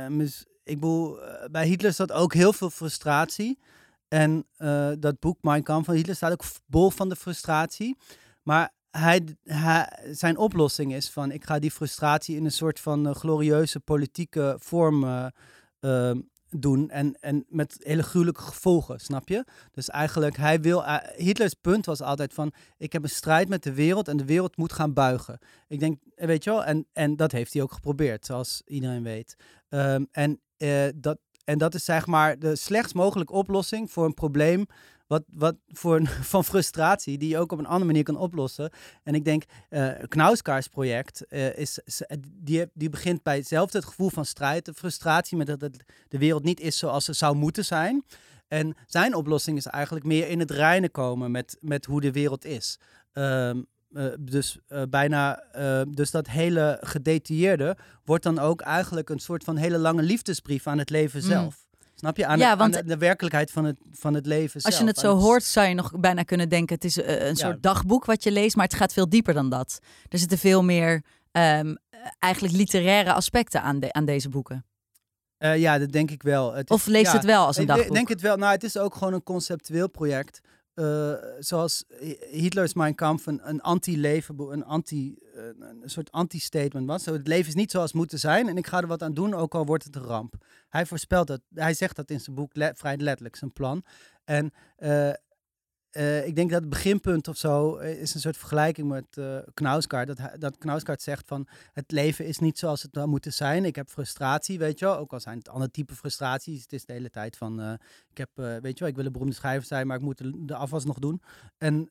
mis- 0.09 0.44
ik 0.65 0.81
bedoel, 0.81 1.19
bij 1.50 1.67
Hitler 1.67 1.93
zat 1.93 2.12
ook 2.12 2.35
heel 2.35 2.53
veel 2.53 2.71
frustratie. 2.71 3.59
En 4.09 4.47
dat 4.99 5.19
boek 5.19 5.39
Mein 5.41 5.62
Kampf 5.62 5.87
van 5.87 5.94
Hitler 5.94 6.17
staat 6.17 6.33
ook 6.33 6.44
bol 6.67 6.91
van 6.91 7.09
de 7.09 7.17
frustratie. 7.17 7.97
Maar 8.43 8.71
hij, 8.99 9.25
zijn 10.11 10.37
oplossing 10.37 10.94
is 10.94 11.11
van, 11.11 11.31
ik 11.31 11.44
ga 11.44 11.59
die 11.59 11.71
frustratie 11.71 12.37
in 12.37 12.44
een 12.44 12.53
soort 12.53 12.81
van 12.81 13.06
eh, 13.09 13.15
glorieuze 13.15 13.81
politieke 13.81 14.56
vorm 14.59 15.05
eh, 15.05 15.27
ehm, 15.81 16.21
doen. 16.49 16.91
En, 16.91 17.17
en 17.21 17.44
met 17.49 17.77
hele 17.79 18.03
gruwelijke 18.03 18.41
gevolgen, 18.41 19.00
snap 19.00 19.29
je? 19.29 19.44
Dus 19.71 19.89
eigenlijk, 19.89 20.37
hij 20.37 20.61
wil. 20.61 20.85
eh, 20.85 20.97
Hitlers 21.17 21.55
punt 21.55 21.87
was 21.87 22.00
altijd 22.00 22.35
van: 22.35 22.53
ik 22.77 22.93
heb 22.93 23.03
een 23.03 23.09
strijd 23.09 23.49
met 23.49 23.62
de 23.62 23.73
wereld 23.73 24.09
en 24.09 24.17
de 24.17 24.25
wereld 24.25 24.56
moet 24.56 24.73
gaan 24.73 24.93
buigen. 24.93 25.39
Ik 25.69 25.81
denk, 25.81 25.99
weet 26.15 26.44
je 26.44 26.50
wel, 26.50 26.65
en, 26.65 26.87
en 26.93 27.17
dat 27.17 27.33
heeft 27.33 27.53
hij 27.53 27.62
ook 27.62 27.73
geprobeerd, 27.73 28.27
zoals 28.27 28.62
iedereen 28.67 29.03
weet. 29.03 29.37
Ehm, 29.69 30.05
en, 30.11 30.41
dat, 30.94 31.19
en 31.44 31.58
dat 31.58 31.75
is 31.75 31.84
zeg 31.84 32.06
maar 32.06 32.39
de 32.39 32.56
slechtst 32.56 32.94
mogelijke 32.94 33.32
oplossing 33.32 33.91
voor 33.91 34.05
een 34.05 34.15
probleem. 34.15 34.67
Wat, 35.13 35.23
wat 35.33 35.57
voor 35.69 35.97
een, 35.97 36.07
van 36.35 36.45
frustratie, 36.45 37.19
die 37.19 37.29
je 37.29 37.39
ook 37.39 37.53
op 37.53 37.59
een 37.59 37.67
andere 37.67 37.85
manier 37.85 38.03
kan 38.03 38.17
oplossen. 38.17 38.71
En 39.03 39.15
ik 39.15 39.25
denk, 39.25 39.43
eh 39.69 39.89
Knauskaars 40.09 40.69
project 40.69 41.27
eh, 41.27 41.57
is, 41.59 41.79
is- 41.85 42.03
die, 42.29 42.67
die 42.75 42.89
begint 42.89 43.23
bij 43.23 43.37
hetzelfde 43.37 43.79
het 43.79 43.87
gevoel 43.87 44.09
van 44.11 44.25
strijd, 44.25 44.65
de 44.65 44.75
frustratie 44.75 45.37
met 45.37 45.47
dat 45.47 45.61
het, 45.61 45.85
de 46.09 46.19
wereld 46.19 46.45
niet 46.45 46.61
is 46.61 46.79
zoals 46.79 47.05
ze 47.05 47.13
zou 47.13 47.37
moeten 47.37 47.65
zijn. 47.65 48.05
En 48.49 48.75
zijn 48.87 49.15
oplossing 49.15 49.57
is 49.57 49.67
eigenlijk 49.67 50.05
meer 50.05 50.29
in 50.29 50.39
het 50.41 50.51
reinen 50.51 50.91
komen 50.91 51.31
met, 51.31 51.57
met 51.61 51.85
hoe 51.85 52.01
de 52.01 52.13
wereld 52.13 52.45
is. 52.45 52.79
Ehm, 53.13 53.63
eh, 53.93 54.07
dus 54.21 54.59
eh, 54.69 54.83
bijna, 54.91 55.41
eh, 55.41 55.83
dus 55.89 56.11
dat 56.11 56.29
hele 56.29 56.79
gedetailleerde 56.81 57.77
wordt 58.05 58.25
dan 58.25 58.39
ook 58.39 58.61
eigenlijk 58.61 59.09
een 59.11 59.19
soort 59.19 59.45
van 59.45 59.57
hele 59.57 59.79
lange 59.79 60.03
liefdesbrief 60.03 60.67
aan 60.67 60.79
het 60.79 60.91
leven 60.91 61.21
Mm. 61.21 61.27
zelf. 61.27 61.62
Snap 62.03 62.17
je? 62.17 62.27
Aan, 62.27 62.39
Ja, 62.39 62.49
het- 62.51 62.59
want- 62.59 62.77
aan 62.77 62.82
de, 62.82 62.89
de 62.89 62.97
werkelijkheid 62.99 63.51
van 63.51 63.65
het, 63.65 63.77
van 63.93 64.15
het 64.15 64.27
leven 64.27 64.63
Als 64.63 64.79
je 64.79 64.85
het 64.85 64.99
zo 64.99 65.17
hoort, 65.17 65.43
zou 65.44 65.67
je 65.69 65.75
nog 65.75 65.93
bijna 66.01 66.23
kunnen 66.23 66.49
denken: 66.49 66.75
het 66.75 66.85
is 66.85 67.01
eh, 67.01 67.27
een 67.29 67.37
soort 67.37 67.63
dagboek 67.63 68.05
wat 68.05 68.23
je 68.23 68.32
leest, 68.32 68.56
maar 68.56 68.65
het 68.65 68.75
gaat 68.75 68.93
veel 68.93 69.09
dieper 69.09 69.35
dan 69.35 69.49
dat. 69.51 69.79
Er 70.09 70.19
zitten 70.19 70.39
veel 70.39 70.63
meer 70.65 71.03
ehm, 71.32 71.75
eigenlijk 72.19 72.55
literaire 72.55 73.13
aspecten 73.13 73.63
aan, 73.63 73.81
de, 73.81 73.93
aan 73.93 74.05
deze 74.05 74.29
boeken. 74.29 74.67
Eh, 75.39 75.59
ja, 75.59 75.79
dat 75.79 75.93
denk 75.93 76.11
ik 76.11 76.23
wel. 76.23 76.53
Het 76.53 76.71
is- 76.71 76.77
Of 76.77 76.87
leest 76.87 77.06
ja, 77.06 77.13
het 77.17 77.25
wel 77.25 77.47
als 77.47 77.56
een 77.56 77.63
Ik 77.63 77.69
dagboek? 77.69 77.94
denk 77.94 78.09
het 78.09 78.21
wel. 78.21 78.37
Nou, 78.37 78.53
het 78.53 78.65
is 78.65 78.77
ook 78.79 78.94
gewoon 78.94 79.13
een 79.13 79.23
conceptueel 79.23 79.89
project. 79.89 80.41
Eh, 80.82 81.12
zoals 81.39 81.84
Hi- 82.01 82.17
Hitler's 82.31 82.74
Mein 82.74 82.94
Kampf 82.94 83.27
een, 83.27 83.41
een 83.48 83.60
anti-leven, 83.60 84.39
een, 84.39 84.65
anti, 84.65 85.17
eh, 85.34 85.43
een 85.82 85.91
soort 85.91 86.12
anti-statement 86.12 86.86
was. 86.86 87.05
Het 87.05 87.27
leven 87.27 87.48
is 87.48 87.55
niet 87.55 87.70
zoals 87.70 87.86
het 87.93 88.01
moet 88.01 88.12
zijn 88.20 88.48
en 88.48 88.56
ik 88.56 88.67
ga 88.67 88.81
er 88.81 88.86
wat 88.86 89.03
aan 89.03 89.15
doen, 89.15 89.34
ook 89.34 89.55
al 89.55 89.67
wordt 89.67 89.84
het 89.84 89.96
een 89.96 90.03
ramp. 90.03 90.34
Hij 90.69 90.86
voorspelt 90.86 91.27
dat. 91.27 91.41
Hij 91.55 91.74
zegt 91.74 91.96
dat 91.96 92.10
in 92.10 92.20
zijn 92.20 92.36
boek 92.36 92.53
vrij 92.55 92.96
letterlijk, 92.96 93.36
zijn 93.36 93.53
plan. 93.53 93.84
En 94.24 94.53
eh, 94.77 95.10
eh, 95.93 96.27
ik 96.27 96.37
denk 96.37 96.51
dat 96.51 96.61
het 96.61 96.70
beginpunt 96.70 97.29
of 97.29 97.37
zo 97.37 97.77
eh, 97.77 98.01
is 98.01 98.15
een 98.15 98.20
soort 98.20 98.37
vergelijking 98.37 98.89
met 98.89 99.17
eh 99.17 99.39
Knausgaard. 99.55 100.06
Dat, 100.06 100.41
dat 100.41 100.58
Knausgaard 100.58 101.03
zegt 101.03 101.27
van 101.27 101.49
het 101.72 101.91
leven 101.91 102.27
is 102.27 102.39
niet 102.39 102.58
zoals 102.58 102.82
het 102.82 102.91
zou 102.94 103.06
moeten 103.06 103.32
zijn. 103.32 103.65
Ik 103.65 103.77
heb 103.77 103.89
frustratie, 103.89 104.58
weet 104.58 104.79
je 104.79 104.84
wel. 104.84 104.96
Ook 104.96 105.13
al 105.13 105.20
zijn 105.20 105.39
het 105.39 105.49
andere 105.49 105.70
type 105.70 105.94
frustraties. 105.94 106.63
Het 106.63 106.72
is 106.72 106.84
de 106.84 106.93
hele 106.93 107.11
tijd 107.11 107.37
van 107.37 107.79
ik 108.11 108.19
heb, 108.19 108.31
weet 108.34 108.79
je 108.79 108.79
wel, 108.79 108.89
ik 108.89 108.96
wil 108.96 109.06
een 109.06 109.13
beroemde 109.13 109.34
schrijver 109.34 109.67
zijn, 109.67 109.87
maar 109.87 109.96
ik 109.96 110.03
moet 110.03 110.49
de, 110.49 110.55
afwas 110.55 110.84
nog 110.84 110.99
doen. 110.99 111.22
En 111.58 111.91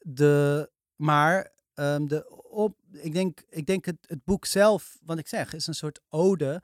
de, 0.00 0.70
maar 0.96 1.50
ehm, 1.74 2.06
de 2.06 2.46
op, 2.50 2.76
ik 2.92 3.12
denk, 3.12 3.42
ik 3.50 3.66
denk 3.66 3.84
het, 3.84 3.96
het 4.06 4.24
boek 4.24 4.44
zelf, 4.44 4.98
wat 5.04 5.18
ik 5.18 5.28
zeg, 5.28 5.52
is 5.52 5.66
een 5.66 5.74
soort 5.74 6.00
ode 6.08 6.62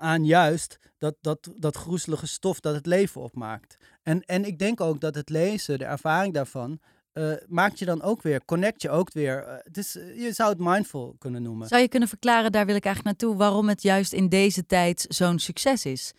aan 0.00 0.24
juist 0.24 0.78
dat, 0.98 1.14
dat, 1.20 1.52
dat 1.56 1.76
groezelige 1.76 2.26
stof 2.26 2.60
dat 2.60 2.74
het 2.74 2.86
leven 2.86 3.20
opmaakt. 3.20 3.76
En, 4.02 4.20
en 4.20 4.44
ik 4.44 4.58
denk 4.58 4.80
ook 4.80 5.00
dat 5.00 5.14
het 5.14 5.28
lezen, 5.28 5.78
de 5.78 5.84
ervaring 5.84 6.34
daarvan, 6.34 6.80
uh, 7.14 7.32
maakt 7.46 7.78
je 7.78 7.84
dan 7.84 8.02
ook 8.02 8.22
weer, 8.22 8.44
connect 8.44 8.82
je 8.82 8.90
ook 8.90 9.12
weer. 9.12 9.46
Uh, 9.46 9.54
het 9.62 9.76
is, 9.76 9.92
je 9.92 10.32
zou 10.32 10.50
het 10.50 10.58
mindful 10.58 11.14
kunnen 11.18 11.42
noemen. 11.42 11.68
Zou 11.68 11.82
je 11.82 11.88
kunnen 11.88 12.08
verklaren, 12.08 12.52
daar 12.52 12.66
wil 12.66 12.74
ik 12.74 12.84
eigenlijk 12.84 13.20
naartoe, 13.20 13.38
waarom 13.38 13.68
het 13.68 13.82
juist 13.82 14.12
in 14.12 14.28
deze 14.28 14.66
tijd 14.66 15.06
zo'n 15.08 15.38
succes 15.38 15.84
is? 15.84 16.12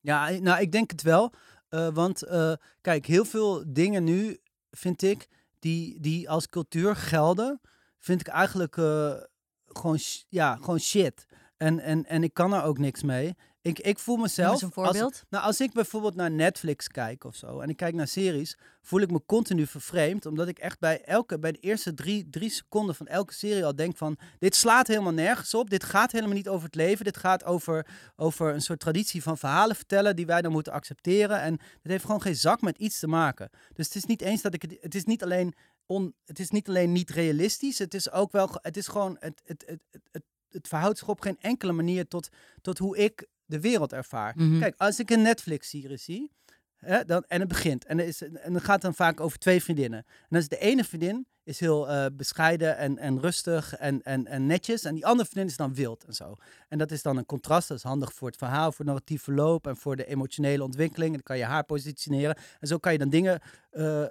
Ja, 0.00 0.30
nou, 0.30 0.60
ik 0.60 0.72
denk 0.72 0.90
het 0.90 1.02
wel. 1.02 1.32
Uh, 1.70 1.88
want 1.88 2.22
kijk, 2.80 3.06
heel 3.06 3.24
veel 3.24 3.64
dingen 3.66 4.04
nu, 4.04 4.38
vind 4.70 5.02
ik, 5.02 5.28
die, 5.58 6.00
die 6.00 6.30
als 6.30 6.46
cultuur 6.46 6.96
gelden, 6.96 7.60
vind 7.98 8.20
ik 8.20 8.26
eigenlijk 8.26 8.74
gewoon, 9.66 9.98
ja, 10.28 10.56
gewoon 10.56 10.80
shit. 10.80 11.26
En, 11.56 11.80
en, 11.80 12.06
en 12.06 12.22
ik 12.22 12.34
kan 12.34 12.54
er 12.54 12.62
ook 12.62 12.78
niks 12.78 13.02
mee. 13.02 13.36
Ik, 13.64 13.78
ik 13.78 13.98
voel 13.98 14.16
mezelf. 14.16 14.62
een 14.62 14.72
voorbeeld. 14.72 15.12
Als, 15.12 15.24
nou, 15.30 15.44
als 15.44 15.60
ik 15.60 15.72
bijvoorbeeld 15.72 16.14
naar 16.14 16.30
Netflix 16.30 16.88
kijk 16.88 17.24
of 17.24 17.34
zo. 17.36 17.60
En 17.60 17.68
ik 17.68 17.76
kijk 17.76 17.94
naar 17.94 18.08
series. 18.08 18.58
Voel 18.82 19.00
ik 19.00 19.10
me 19.10 19.20
continu 19.26 19.66
vervreemd. 19.66 20.26
Omdat 20.26 20.48
ik 20.48 20.58
echt 20.58 20.78
bij 20.78 21.02
elke. 21.02 21.38
Bij 21.38 21.52
de 21.52 21.58
eerste 21.58 21.94
drie, 21.94 22.30
drie 22.30 22.50
seconden 22.50 22.94
van 22.94 23.06
elke 23.06 23.34
serie 23.34 23.64
al 23.64 23.76
denk 23.76 23.96
van. 23.96 24.18
Dit 24.38 24.54
slaat 24.54 24.86
helemaal 24.86 25.12
nergens 25.12 25.54
op. 25.54 25.70
Dit 25.70 25.84
gaat 25.84 26.12
helemaal 26.12 26.34
niet 26.34 26.48
over 26.48 26.64
het 26.64 26.74
leven. 26.74 27.04
Dit 27.04 27.16
gaat 27.16 27.44
over, 27.44 27.86
over 28.16 28.54
een 28.54 28.62
soort 28.62 28.80
traditie 28.80 29.22
van 29.22 29.38
verhalen 29.38 29.76
vertellen. 29.76 30.16
Die 30.16 30.26
wij 30.26 30.42
dan 30.42 30.52
moeten 30.52 30.72
accepteren. 30.72 31.40
En 31.40 31.52
het 31.52 31.90
heeft 31.90 32.04
gewoon 32.04 32.22
geen 32.22 32.36
zak 32.36 32.60
met 32.60 32.78
iets 32.78 32.98
te 32.98 33.08
maken. 33.08 33.50
Dus 33.72 33.86
het 33.86 33.94
is 33.94 34.04
niet 34.04 34.22
eens 34.22 34.42
dat 34.42 34.54
ik 34.54 34.62
het. 34.62 34.76
Het 34.80 34.94
is 34.94 35.04
niet 35.04 35.22
alleen. 35.22 35.54
On, 35.86 36.14
het 36.24 36.38
is 36.38 36.50
niet 36.50 36.68
alleen 36.68 36.92
niet 36.92 37.10
realistisch. 37.10 37.78
Het 37.78 37.94
is 37.94 38.10
ook 38.10 38.32
wel. 38.32 38.48
Het 38.52 38.76
is 38.76 38.86
gewoon. 38.86 39.16
Het, 39.20 39.40
het, 39.44 39.64
het, 39.66 39.80
het, 40.10 40.22
het 40.54 40.68
verhoudt 40.68 40.98
zich 40.98 41.08
op 41.08 41.20
geen 41.20 41.36
enkele 41.40 41.72
manier 41.72 42.08
tot, 42.08 42.28
tot 42.60 42.78
hoe 42.78 42.96
ik 42.96 43.26
de 43.44 43.60
wereld 43.60 43.92
ervaar. 43.92 44.32
Mhm. 44.36 44.60
Kijk, 44.60 44.74
als 44.76 44.98
ik 44.98 45.10
een 45.10 45.22
Netflix-serie 45.22 45.96
zie, 45.96 46.30
hè, 46.76 47.04
dan, 47.04 47.24
en 47.28 47.40
het 47.40 47.48
begint, 47.48 47.84
en, 47.84 47.98
er 47.98 48.06
is, 48.06 48.22
en 48.22 48.54
het 48.54 48.64
gaat 48.64 48.82
dan 48.82 48.94
vaak 48.94 49.20
over 49.20 49.38
twee 49.38 49.62
vriendinnen. 49.62 49.98
En 49.98 50.26
dan 50.28 50.40
is 50.40 50.48
de 50.48 50.58
ene 50.58 50.84
vriendin 50.84 51.26
is 51.44 51.60
heel 51.60 51.90
uh, 51.90 52.06
bescheiden 52.12 52.76
en, 52.76 52.98
en 52.98 53.20
rustig 53.20 53.74
en, 53.76 54.02
en, 54.02 54.26
en 54.26 54.46
netjes, 54.46 54.84
en 54.84 54.94
die 54.94 55.06
andere 55.06 55.28
vriendin 55.28 55.50
is 55.50 55.56
dan 55.56 55.74
wild 55.74 56.04
en 56.04 56.12
zo. 56.12 56.34
En 56.68 56.78
dat 56.78 56.90
is 56.90 57.02
dan 57.02 57.16
een 57.16 57.26
contrast, 57.26 57.68
dat 57.68 57.76
is 57.76 57.82
handig 57.82 58.12
voor 58.12 58.28
het 58.28 58.36
verhaal, 58.36 58.72
voor 58.72 58.84
het 58.84 58.86
narratief 58.86 59.22
verloop 59.22 59.66
en 59.66 59.76
voor 59.76 59.96
de 59.96 60.06
emotionele 60.06 60.62
ontwikkeling. 60.62 61.10
En 61.10 61.16
dan 61.16 61.22
kan 61.22 61.38
je 61.38 61.44
haar 61.44 61.64
positioneren. 61.64 62.36
En 62.60 62.68
zo 62.68 62.78
kan 62.78 62.92
je 62.92 62.98
dan 62.98 63.08
dingen... 63.08 63.40
Uh, 63.72 64.04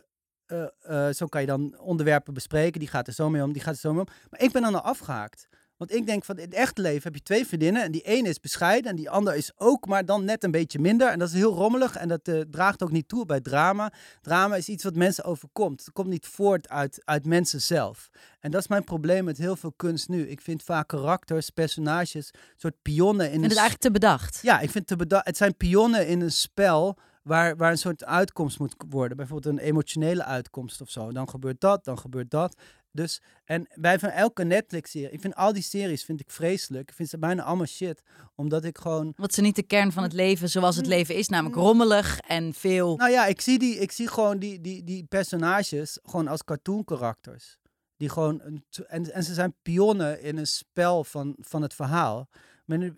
uh, 0.47 1.09
zo 1.09 1.25
kan 1.25 1.41
je 1.41 1.47
dan 1.47 1.79
onderwerpen 1.79 2.33
bespreken. 2.33 2.79
Die 2.79 2.89
gaat 2.89 3.07
er 3.07 3.13
zo 3.13 3.29
mee 3.29 3.43
om, 3.43 3.53
die 3.53 3.61
gaat 3.61 3.73
er 3.73 3.79
zo 3.79 3.93
mee 3.93 4.05
om. 4.05 4.13
Maar 4.29 4.41
ik 4.41 4.51
ben 4.51 4.61
dan 4.61 4.75
al 4.75 4.81
afgehaakt. 4.81 5.47
Want 5.83 5.95
ik 5.95 6.05
denk 6.05 6.25
van 6.25 6.37
in 6.37 6.43
het 6.43 6.53
echte 6.53 6.81
leven 6.81 7.03
heb 7.03 7.15
je 7.15 7.21
twee 7.21 7.47
vriendinnen. 7.47 7.83
En 7.83 7.91
die 7.91 8.01
ene 8.01 8.29
is 8.29 8.39
bescheiden 8.39 8.89
en 8.89 8.95
die 8.95 9.09
andere 9.09 9.37
is 9.37 9.51
ook, 9.55 9.85
maar 9.87 10.05
dan 10.05 10.25
net 10.25 10.43
een 10.43 10.51
beetje 10.51 10.79
minder. 10.79 11.07
En 11.07 11.19
dat 11.19 11.27
is 11.27 11.33
heel 11.33 11.53
rommelig 11.53 11.95
en 11.95 12.07
dat 12.07 12.27
uh, 12.27 12.41
draagt 12.41 12.83
ook 12.83 12.91
niet 12.91 13.07
toe 13.07 13.25
bij 13.25 13.41
drama. 13.41 13.91
Drama 14.21 14.55
is 14.55 14.69
iets 14.69 14.83
wat 14.83 14.95
mensen 14.95 15.23
overkomt. 15.23 15.85
Het 15.85 15.93
komt 15.93 16.07
niet 16.07 16.27
voort 16.27 16.69
uit, 16.69 17.01
uit 17.05 17.25
mensen 17.25 17.61
zelf. 17.61 18.09
En 18.39 18.51
dat 18.51 18.61
is 18.61 18.67
mijn 18.67 18.83
probleem 18.83 19.23
met 19.23 19.37
heel 19.37 19.55
veel 19.55 19.73
kunst 19.75 20.09
nu. 20.09 20.29
Ik 20.29 20.41
vind 20.41 20.63
vaak 20.63 20.87
karakters, 20.87 21.49
personages, 21.49 22.31
soort 22.57 22.81
pionnen 22.81 23.27
in. 23.27 23.35
En 23.35 23.41
het 23.41 23.51
is 23.51 23.57
eigenlijk 23.57 23.85
te 23.85 23.99
bedacht. 23.99 24.39
Ja, 24.41 24.59
ik 24.59 24.69
vind 24.69 24.87
te 24.87 24.95
bedacht. 24.95 25.25
Het 25.25 25.37
zijn 25.37 25.57
pionnen 25.57 26.07
in 26.07 26.21
een 26.21 26.31
spel 26.31 26.97
waar, 27.23 27.55
waar 27.55 27.71
een 27.71 27.77
soort 27.77 28.05
uitkomst 28.05 28.59
moet 28.59 28.75
worden. 28.89 29.17
Bijvoorbeeld 29.17 29.57
een 29.57 29.65
emotionele 29.65 30.23
uitkomst 30.23 30.81
of 30.81 30.89
zo. 30.89 31.11
Dan 31.11 31.29
gebeurt 31.29 31.61
dat, 31.61 31.85
dan 31.85 31.99
gebeurt 31.99 32.31
dat. 32.31 32.55
Dus, 32.95 33.21
en 33.45 33.67
bij 33.75 33.99
van 33.99 34.09
elke 34.09 34.43
Netflix-serie, 34.43 35.09
ik 35.09 35.21
vind 35.21 35.35
al 35.35 35.53
die 35.53 35.63
series 35.63 36.03
vind 36.03 36.19
ik 36.19 36.31
vreselijk. 36.31 36.89
Ik 36.89 36.95
vind 36.95 37.09
ze 37.09 37.17
bijna 37.17 37.43
allemaal 37.43 37.65
shit, 37.65 38.01
omdat 38.35 38.63
ik 38.63 38.77
gewoon... 38.77 39.13
Wat 39.15 39.33
ze 39.33 39.41
niet 39.41 39.55
de 39.55 39.63
kern 39.63 39.91
van 39.91 40.03
het 40.03 40.13
leven 40.13 40.49
zoals 40.49 40.75
het 40.75 40.85
leven 40.85 41.15
is, 41.15 41.27
namelijk 41.27 41.55
rommelig 41.55 42.19
en 42.19 42.53
veel... 42.53 42.95
Nou 42.95 43.11
ja, 43.11 43.25
ik 43.25 43.41
zie, 43.41 43.59
die, 43.59 43.75
ik 43.75 43.91
zie 43.91 44.07
gewoon 44.07 44.39
die, 44.39 44.61
die, 44.61 44.83
die 44.83 45.03
personages 45.03 45.99
gewoon 46.03 46.27
als 46.27 46.43
cartoon-karakters. 46.43 47.57
Die 47.97 48.09
gewoon, 48.09 48.63
en, 48.87 49.13
en 49.13 49.23
ze 49.23 49.33
zijn 49.33 49.55
pionnen 49.61 50.21
in 50.21 50.37
een 50.37 50.47
spel 50.47 51.03
van, 51.03 51.35
van 51.39 51.61
het 51.61 51.73
verhaal. 51.73 52.29
Maar 52.65 52.81
in, 52.81 52.93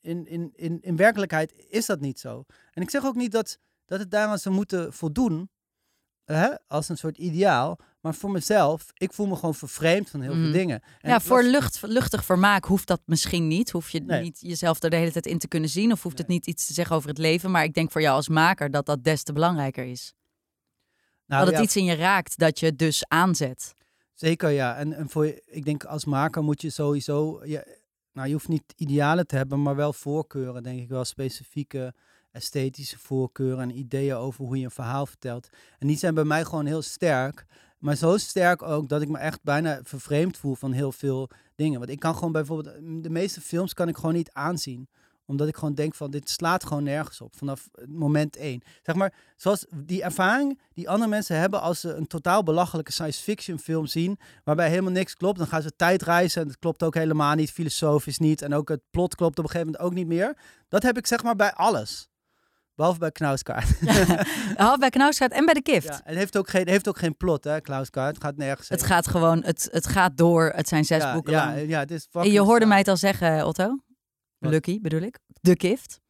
in, 0.00 0.26
in, 0.26 0.52
in, 0.54 0.78
in 0.80 0.96
werkelijkheid 0.96 1.52
is 1.68 1.86
dat 1.86 2.00
niet 2.00 2.20
zo. 2.20 2.44
En 2.72 2.82
ik 2.82 2.90
zeg 2.90 3.04
ook 3.04 3.16
niet 3.16 3.32
dat, 3.32 3.58
dat 3.84 3.98
het 3.98 4.10
daaraan 4.10 4.38
ze 4.38 4.50
moeten 4.50 4.92
voldoen, 4.92 5.50
hè, 6.24 6.54
als 6.66 6.88
een 6.88 6.98
soort 6.98 7.18
ideaal. 7.18 7.78
Maar 8.00 8.14
voor 8.14 8.30
mezelf, 8.30 8.86
ik 8.94 9.12
voel 9.12 9.26
me 9.26 9.34
gewoon 9.34 9.54
vervreemd 9.54 10.10
van 10.10 10.20
heel 10.20 10.32
veel 10.32 10.42
Mhm. 10.42 10.52
dingen. 10.52 10.82
En 11.00 11.10
ja, 11.10 11.20
voor 11.20 11.42
lucht, 11.42 11.82
luchtig 11.82 12.24
vermaak 12.24 12.64
hoeft 12.64 12.86
dat 12.86 13.00
misschien 13.04 13.48
niet. 13.48 13.70
Hoef 13.70 13.90
je 13.90 14.00
Nee. 14.00 14.22
niet 14.22 14.40
jezelf 14.40 14.82
er 14.82 14.90
de 14.90 14.96
hele 14.96 15.12
tijd 15.12 15.26
in 15.26 15.38
te 15.38 15.48
kunnen 15.48 15.68
zien. 15.68 15.92
Of 15.92 16.02
hoeft 16.02 16.18
het 16.18 16.28
niet 16.28 16.46
iets 16.46 16.66
te 16.66 16.72
zeggen 16.72 16.96
over 16.96 17.08
het 17.08 17.18
leven. 17.18 17.50
Maar 17.50 17.64
ik 17.64 17.74
denk 17.74 17.92
voor 17.92 18.00
jou 18.00 18.14
als 18.16 18.28
maker 18.28 18.70
dat 18.70 18.86
dat 18.86 19.04
des 19.04 19.22
te 19.22 19.32
belangrijker 19.32 19.84
is. 19.84 20.12
nou, 21.26 21.40
dat 21.40 21.48
het 21.50 21.58
ja, 21.58 21.64
iets 21.64 21.76
in 21.76 21.84
je 21.84 21.94
raakt 21.94 22.38
dat 22.38 22.58
je 22.60 22.76
dus 22.76 23.04
aanzet. 23.08 23.72
Zeker, 24.14 24.50
ja. 24.50 24.76
En, 24.76 24.92
en 24.92 25.08
voor, 25.08 25.26
ik 25.44 25.64
denk 25.64 25.84
als 25.84 26.04
maker 26.04 26.42
moet 26.42 26.62
je 26.62 26.70
sowieso... 26.70 27.40
Je, 27.44 27.80
nou, 28.12 28.26
je 28.26 28.32
hoeft 28.32 28.48
niet 28.48 28.72
idealen 28.76 29.26
te 29.26 29.36
hebben, 29.36 29.62
maar 29.62 29.76
wel 29.76 29.92
voorkeuren, 29.92 30.62
denk 30.62 30.80
ik 30.80 30.88
wel. 30.88 31.04
Specifieke 31.04 31.94
esthetische 32.30 32.98
voorkeuren 32.98 33.62
en 33.62 33.78
ideeën 33.78 34.14
over 34.14 34.44
hoe 34.44 34.58
je 34.58 34.64
een 34.64 34.70
verhaal 34.70 35.06
vertelt. 35.06 35.48
En 35.78 35.86
die 35.86 35.96
zijn 35.98 36.14
bij 36.14 36.24
mij 36.24 36.44
gewoon 36.44 36.66
heel 36.66 36.82
sterk. 36.82 37.44
Maar 37.78 37.96
zo 37.96 38.16
sterk 38.16 38.62
ook 38.62 38.88
dat 38.88 39.02
ik 39.02 39.08
me 39.08 39.18
echt 39.18 39.42
bijna 39.42 39.80
vervreemd 39.82 40.36
voel 40.36 40.54
van 40.54 40.72
heel 40.72 40.92
veel 40.92 41.30
dingen. 41.54 41.78
Want 41.78 41.90
ik 41.90 41.98
kan 41.98 42.14
gewoon 42.14 42.32
bijvoorbeeld... 42.32 43.02
De 43.02 43.10
meeste 43.10 43.40
films 43.40 43.74
kan 43.74 43.88
ik 43.88 43.96
gewoon 43.96 44.14
niet 44.14 44.32
aanzien 44.32 44.88
omdat 45.28 45.48
ik 45.48 45.56
gewoon 45.56 45.74
denk 45.74 45.94
van, 45.94 46.10
dit 46.10 46.30
slaat 46.30 46.64
gewoon 46.64 46.82
nergens 46.82 47.20
op. 47.20 47.36
Vanaf 47.36 47.68
moment 47.88 48.36
één. 48.36 48.62
Zeg 48.82 48.94
maar, 48.94 49.14
zoals 49.36 49.66
die 49.84 50.02
ervaring 50.02 50.60
die 50.72 50.88
andere 50.88 51.10
mensen 51.10 51.38
hebben 51.38 51.60
als 51.60 51.80
ze 51.80 51.94
een 51.94 52.06
totaal 52.06 52.42
belachelijke 52.42 52.92
science 52.92 53.22
fiction 53.22 53.58
film 53.58 53.86
zien. 53.86 54.18
Waarbij 54.44 54.68
helemaal 54.68 54.92
niks 54.92 55.16
klopt. 55.16 55.38
Dan 55.38 55.46
gaan 55.46 55.62
ze 55.62 55.76
tijdreizen 55.76 56.42
en 56.42 56.48
het 56.48 56.58
klopt 56.58 56.82
ook 56.82 56.94
helemaal 56.94 57.34
niet. 57.34 57.50
Filosofisch 57.50 58.18
niet. 58.18 58.42
En 58.42 58.54
ook 58.54 58.68
het 58.68 58.80
plot 58.90 59.14
klopt 59.14 59.38
op 59.38 59.44
een 59.44 59.50
gegeven 59.50 59.72
moment 59.72 59.90
ook 59.90 59.94
niet 59.94 60.06
meer. 60.06 60.36
Dat 60.68 60.82
heb 60.82 60.96
ik 60.96 61.06
zeg 61.06 61.22
maar 61.22 61.36
bij 61.36 61.52
alles. 61.52 62.08
Behalve 62.78 62.98
bij 62.98 63.10
Knauskaart. 63.10 63.68
Half 64.56 64.78
bij 64.78 64.90
Knausgaard 64.90 65.32
en 65.32 65.44
bij 65.44 65.54
de 65.54 65.62
Kift. 65.62 65.86
Ja, 65.86 66.00
het 66.04 66.16
heeft 66.16 66.36
ook 66.36 66.48
geen, 66.48 66.68
heeft 66.68 66.88
ook 66.88 66.98
geen 66.98 67.16
plot, 67.16 67.44
hè, 67.44 67.60
Knauskaart. 67.60 68.14
Het 68.14 68.24
gaat 68.24 68.36
nergens 68.36 68.68
Het 68.68 68.80
heen. 68.80 68.88
gaat 68.88 69.06
gewoon, 69.06 69.42
het, 69.42 69.68
het 69.72 69.86
gaat 69.86 70.16
door. 70.16 70.52
Het 70.54 70.68
zijn 70.68 70.84
zes 70.84 71.02
ja, 71.02 71.12
boeken 71.12 71.32
ja, 71.32 71.46
lang. 71.46 71.68
ja, 71.68 71.78
het 71.78 71.90
is 71.90 72.08
En 72.12 72.30
je 72.30 72.40
hoorde 72.40 72.66
mij 72.66 72.78
het 72.78 72.88
al 72.88 72.96
zeggen, 72.96 73.46
Otto. 73.46 73.78
Wat? 74.38 74.50
Lucky 74.50 74.80
bedoel 74.80 75.00
ik. 75.00 75.18
De 75.40 75.56
Kift. 75.56 76.00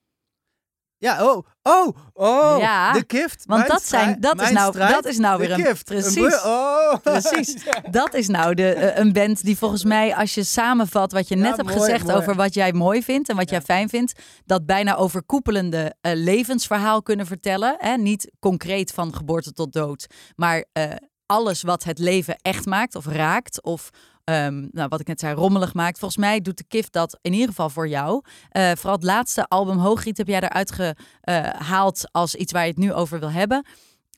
Ja, 1.00 1.25
oh, 1.26 1.47
oh, 1.62 1.97
oh. 2.12 2.57
Ja, 2.59 2.93
de 2.93 3.05
gift. 3.07 3.45
Want 3.47 3.67
dat, 3.67 3.83
zijn, 3.83 4.00
strijd- 4.02 4.23
dat, 4.23 4.40
is 4.43 4.50
nou, 4.50 4.73
strijd, 4.73 4.93
dat 4.95 5.05
is 5.07 5.19
nou 5.19 5.38
weer 5.38 5.50
een... 5.50 5.61
gift. 5.64 5.85
Precies. 5.85 6.35
oh. 6.45 6.95
Precies. 7.02 7.57
Dat 7.90 8.14
is 8.14 8.28
nou 8.28 8.55
de, 8.55 8.73
eh, 8.73 8.99
een 8.99 9.12
band 9.12 9.45
die 9.45 9.59
volgens 9.59 9.85
mij, 9.85 10.14
als 10.14 10.35
je 10.35 10.45
samenvat 10.45 11.12
wat 11.12 11.28
je 11.28 11.37
Ja, 11.37 11.43
net 11.43 11.57
hebt 11.57 11.69
mooi, 11.69 11.81
gezegd 11.81 12.05
mooi. 12.05 12.17
over 12.17 12.35
wat 12.35 12.55
jij 12.55 12.73
mooi 12.73 13.02
vindt 13.02 13.28
en 13.28 13.37
wat 13.37 13.50
Ja. 13.50 13.57
jij 13.57 13.64
fijn 13.64 13.88
vindt, 13.88 14.12
dat 14.45 14.67
bijna 14.67 14.95
overkoepelende 14.97 15.95
eh, 16.00 16.12
levensverhaal 16.14 17.02
kunnen 17.02 17.26
vertellen. 17.26 17.75
Hè? 17.78 17.97
Niet 17.97 18.31
concreet 18.40 18.90
van 18.93 19.14
geboorte 19.14 19.52
tot 19.52 19.73
dood, 19.73 20.07
maar 20.37 20.64
eh, 20.73 20.85
alles 21.26 21.62
wat 21.62 21.85
het 21.85 21.99
leven 21.99 22.37
echt 22.43 22.67
maakt 22.67 22.95
of 22.95 23.07
raakt 23.07 23.62
of 23.62 23.90
ehm, 24.28 24.66
nou, 24.70 24.88
wat 24.88 25.00
ik 25.00 25.06
net 25.06 25.20
zei, 25.20 25.35
rommelig 25.35 25.75
maakt. 25.75 25.99
Volgens 25.99 26.20
mij 26.20 26.40
doet 26.40 26.56
de 26.56 26.64
Kift 26.68 26.92
dat 26.92 27.18
in 27.23 27.32
ieder 27.32 27.49
geval 27.49 27.70
voor 27.70 27.88
jou. 27.88 28.23
Eh, 28.50 28.70
vooral 28.75 28.94
het 28.94 29.04
laatste 29.04 29.49
album 29.49 29.78
Hoogriet 29.78 30.16
heb 30.16 30.28
jij 30.28 30.40
eruit 30.40 30.73
gehaald 30.73 32.08
als 32.12 32.35
iets 32.35 32.52
waar 32.52 32.62
je 32.62 32.70
het 32.70 32.78
nu 32.78 32.92
over 32.92 33.20
wil 33.20 33.30
hebben. 33.30 33.66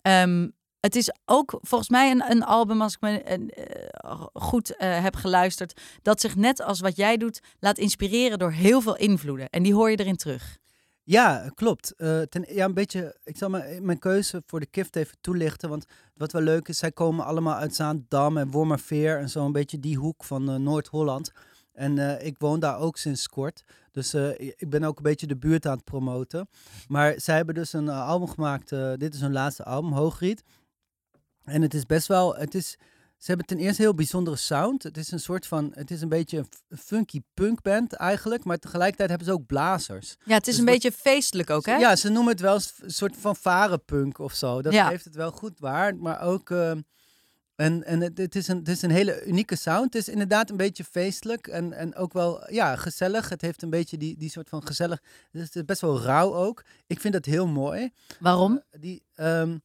Ehm, 0.02 0.46
het 0.80 0.96
is 0.96 1.12
ook 1.24 1.58
volgens 1.60 1.90
mij 1.90 2.10
een, 2.10 2.30
een 2.30 2.44
album, 2.44 2.82
als 2.82 2.94
ik 2.94 3.00
me 3.00 3.22
eh, 3.22 4.22
goed 4.32 4.76
eh, 4.76 5.02
heb 5.02 5.16
geluisterd, 5.16 5.80
dat 6.02 6.20
zich 6.20 6.36
net 6.36 6.62
als 6.62 6.80
wat 6.80 6.96
jij 6.96 7.16
doet 7.16 7.40
laat 7.58 7.78
inspireren 7.78 8.38
door 8.38 8.52
heel 8.52 8.80
veel 8.80 8.96
invloeden. 8.96 9.48
En 9.50 9.62
die 9.62 9.74
hoor 9.74 9.90
je 9.90 9.96
erin 9.96 10.16
terug. 10.16 10.58
Ja, 11.04 11.50
klopt. 11.54 11.94
Eh, 11.96 12.20
ja, 12.48 12.64
een 12.64 12.74
beetje, 12.74 13.16
ik 13.24 13.36
zal 13.36 13.50
mijn, 13.50 13.84
mijn 13.84 13.98
keuze 13.98 14.42
voor 14.46 14.60
de 14.60 14.66
kift 14.66 14.96
even 14.96 15.16
toelichten. 15.20 15.68
Want 15.68 15.84
wat 16.14 16.32
wel 16.32 16.42
leuk 16.42 16.68
is, 16.68 16.78
zij 16.78 16.92
komen 16.92 17.24
allemaal 17.24 17.54
uit 17.54 17.74
Zaandam 17.74 18.36
en 18.36 18.50
Wormerveer 18.50 19.18
en 19.18 19.28
zo 19.28 19.44
een 19.44 19.52
beetje 19.52 19.78
die 19.80 19.96
hoek 19.96 20.24
van 20.24 20.50
eh, 20.50 20.54
Noord-Holland. 20.56 21.30
En 21.72 21.98
eh, 22.18 22.26
ik 22.26 22.38
woon 22.38 22.60
daar 22.60 22.78
ook 22.78 22.96
sinds 22.96 23.28
kort. 23.28 23.64
Dus 23.90 24.14
eh, 24.14 24.30
ik 24.38 24.70
ben 24.70 24.84
ook 24.84 24.96
een 24.96 25.02
beetje 25.02 25.26
de 25.26 25.36
buurt 25.36 25.66
aan 25.66 25.76
het 25.76 25.84
promoten. 25.84 26.48
Maar 26.88 27.14
zij 27.20 27.36
hebben 27.36 27.54
dus 27.54 27.72
een 27.72 27.88
eh, 27.88 28.08
album 28.08 28.28
gemaakt. 28.28 28.72
eh, 28.72 28.92
dit 28.96 29.14
is 29.14 29.20
hun 29.20 29.32
laatste 29.32 29.64
album, 29.64 29.92
Hoogriet. 29.92 30.42
En 31.44 31.62
het 31.62 31.74
is 31.74 31.86
best 31.86 32.06
wel, 32.06 32.36
het 32.36 32.54
is, 32.54 32.78
ze 33.20 33.26
hebben 33.26 33.46
ten 33.46 33.58
eerste 33.58 33.80
een 33.82 33.88
heel 33.88 33.94
bijzondere 33.96 34.36
sound. 34.36 34.82
Het 34.82 34.96
is 34.96 35.10
een 35.10 35.20
soort 35.20 35.46
van, 35.46 35.72
het 35.74 35.90
is 35.90 36.00
een 36.00 36.08
beetje 36.08 36.44
een 36.68 36.78
funky 36.78 37.20
punkband 37.34 37.92
eigenlijk. 37.92 38.44
Maar 38.44 38.58
tegelijkertijd 38.58 39.08
hebben 39.08 39.26
ze 39.26 39.32
ook 39.32 39.46
blazers. 39.46 40.16
Ja, 40.24 40.34
het 40.34 40.46
is 40.46 40.52
Dus 40.52 40.58
een 40.58 40.72
beetje 40.72 40.92
feestelijk 40.92 41.50
ook, 41.50 41.66
hè? 41.66 41.76
Ja, 41.76 41.96
ze 41.96 42.08
noemen 42.08 42.32
het 42.32 42.40
wel 42.40 42.54
een 42.54 42.90
soort 42.90 43.16
van 43.16 43.36
varenpunk 43.36 44.18
of 44.18 44.34
zo. 44.34 44.62
Dat 44.62 44.72
Ja. 44.72 44.88
heeft 44.88 45.04
het 45.04 45.14
wel 45.14 45.30
goed 45.30 45.58
waar. 45.58 45.96
Maar 45.96 46.20
ook, 46.20 46.50
eh, 46.50 46.72
En, 47.54 47.84
en 47.84 48.00
het, 48.00 48.18
het, 48.18 48.34
is 48.36 48.48
een, 48.48 48.56
het 48.58 48.68
is 48.68 48.82
een 48.82 48.90
hele 48.90 49.24
unieke 49.24 49.56
sound. 49.56 49.92
Het 49.92 50.02
is 50.02 50.08
inderdaad 50.08 50.50
een 50.50 50.56
beetje 50.56 50.84
feestelijk 50.84 51.46
en, 51.46 51.72
en 51.72 51.94
ook 51.94 52.12
wel 52.12 52.52
ja, 52.52 52.76
gezellig. 52.76 53.28
Het 53.28 53.40
heeft 53.40 53.62
een 53.62 53.70
beetje 53.70 53.96
die, 53.98 54.16
die 54.16 54.30
soort 54.30 54.48
van 54.48 54.66
gezellig. 54.66 55.02
Het 55.30 55.54
is 55.56 55.64
best 55.64 55.80
wel 55.80 56.00
rauw 56.00 56.34
ook. 56.34 56.64
Ik 56.86 57.00
vind 57.00 57.12
dat 57.14 57.24
heel 57.24 57.46
mooi. 57.46 57.90
Waarom? 58.20 58.52
Uh, 58.52 58.80
die, 58.80 59.02
um, 59.16 59.62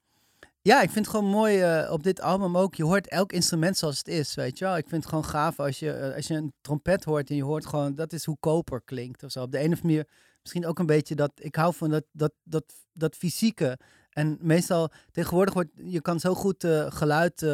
ja, 0.65 0.81
ik 0.81 0.89
vind 0.89 1.05
het 1.05 1.15
gewoon 1.15 1.31
mooi 1.31 1.84
uh, 1.84 1.91
op 1.91 2.03
dit 2.03 2.22
album 2.22 2.57
ook. 2.57 2.75
Je 2.75 2.84
hoort 2.84 3.07
elk 3.07 3.31
instrument 3.31 3.77
zoals 3.77 3.98
het 3.98 4.07
is, 4.07 4.36
weet 4.36 4.57
je 4.57 4.65
wel. 4.65 4.77
Ik 4.77 4.88
vind 4.88 5.01
het 5.01 5.10
gewoon 5.10 5.25
gaaf 5.25 5.60
als 5.60 5.79
je, 5.79 6.10
uh, 6.10 6.15
als 6.15 6.27
je 6.27 6.34
een 6.34 6.53
trompet 6.62 7.03
hoort 7.03 7.29
en 7.29 7.36
je 7.36 7.43
hoort 7.43 7.65
gewoon... 7.65 7.95
Dat 7.95 8.13
is 8.13 8.25
hoe 8.25 8.38
koper 8.39 8.81
klinkt 8.81 9.24
of 9.24 9.31
zo. 9.31 9.41
Op 9.41 9.51
de 9.51 9.57
een 9.57 9.72
of 9.72 9.81
andere 9.81 9.88
manier 9.88 10.07
misschien 10.41 10.65
ook 10.65 10.79
een 10.79 10.86
beetje 10.86 11.15
dat... 11.15 11.31
Ik 11.36 11.55
hou 11.55 11.74
van 11.74 11.89
dat, 11.89 12.03
dat, 12.12 12.34
dat, 12.43 12.63
dat 12.93 13.15
fysieke. 13.15 13.79
En 14.10 14.38
meestal, 14.41 14.91
tegenwoordig 15.12 15.53
wordt... 15.53 15.72
Je 15.75 16.01
kan 16.01 16.19
zo 16.19 16.34
goed 16.34 16.63
uh, 16.63 16.91
geluid 16.91 17.45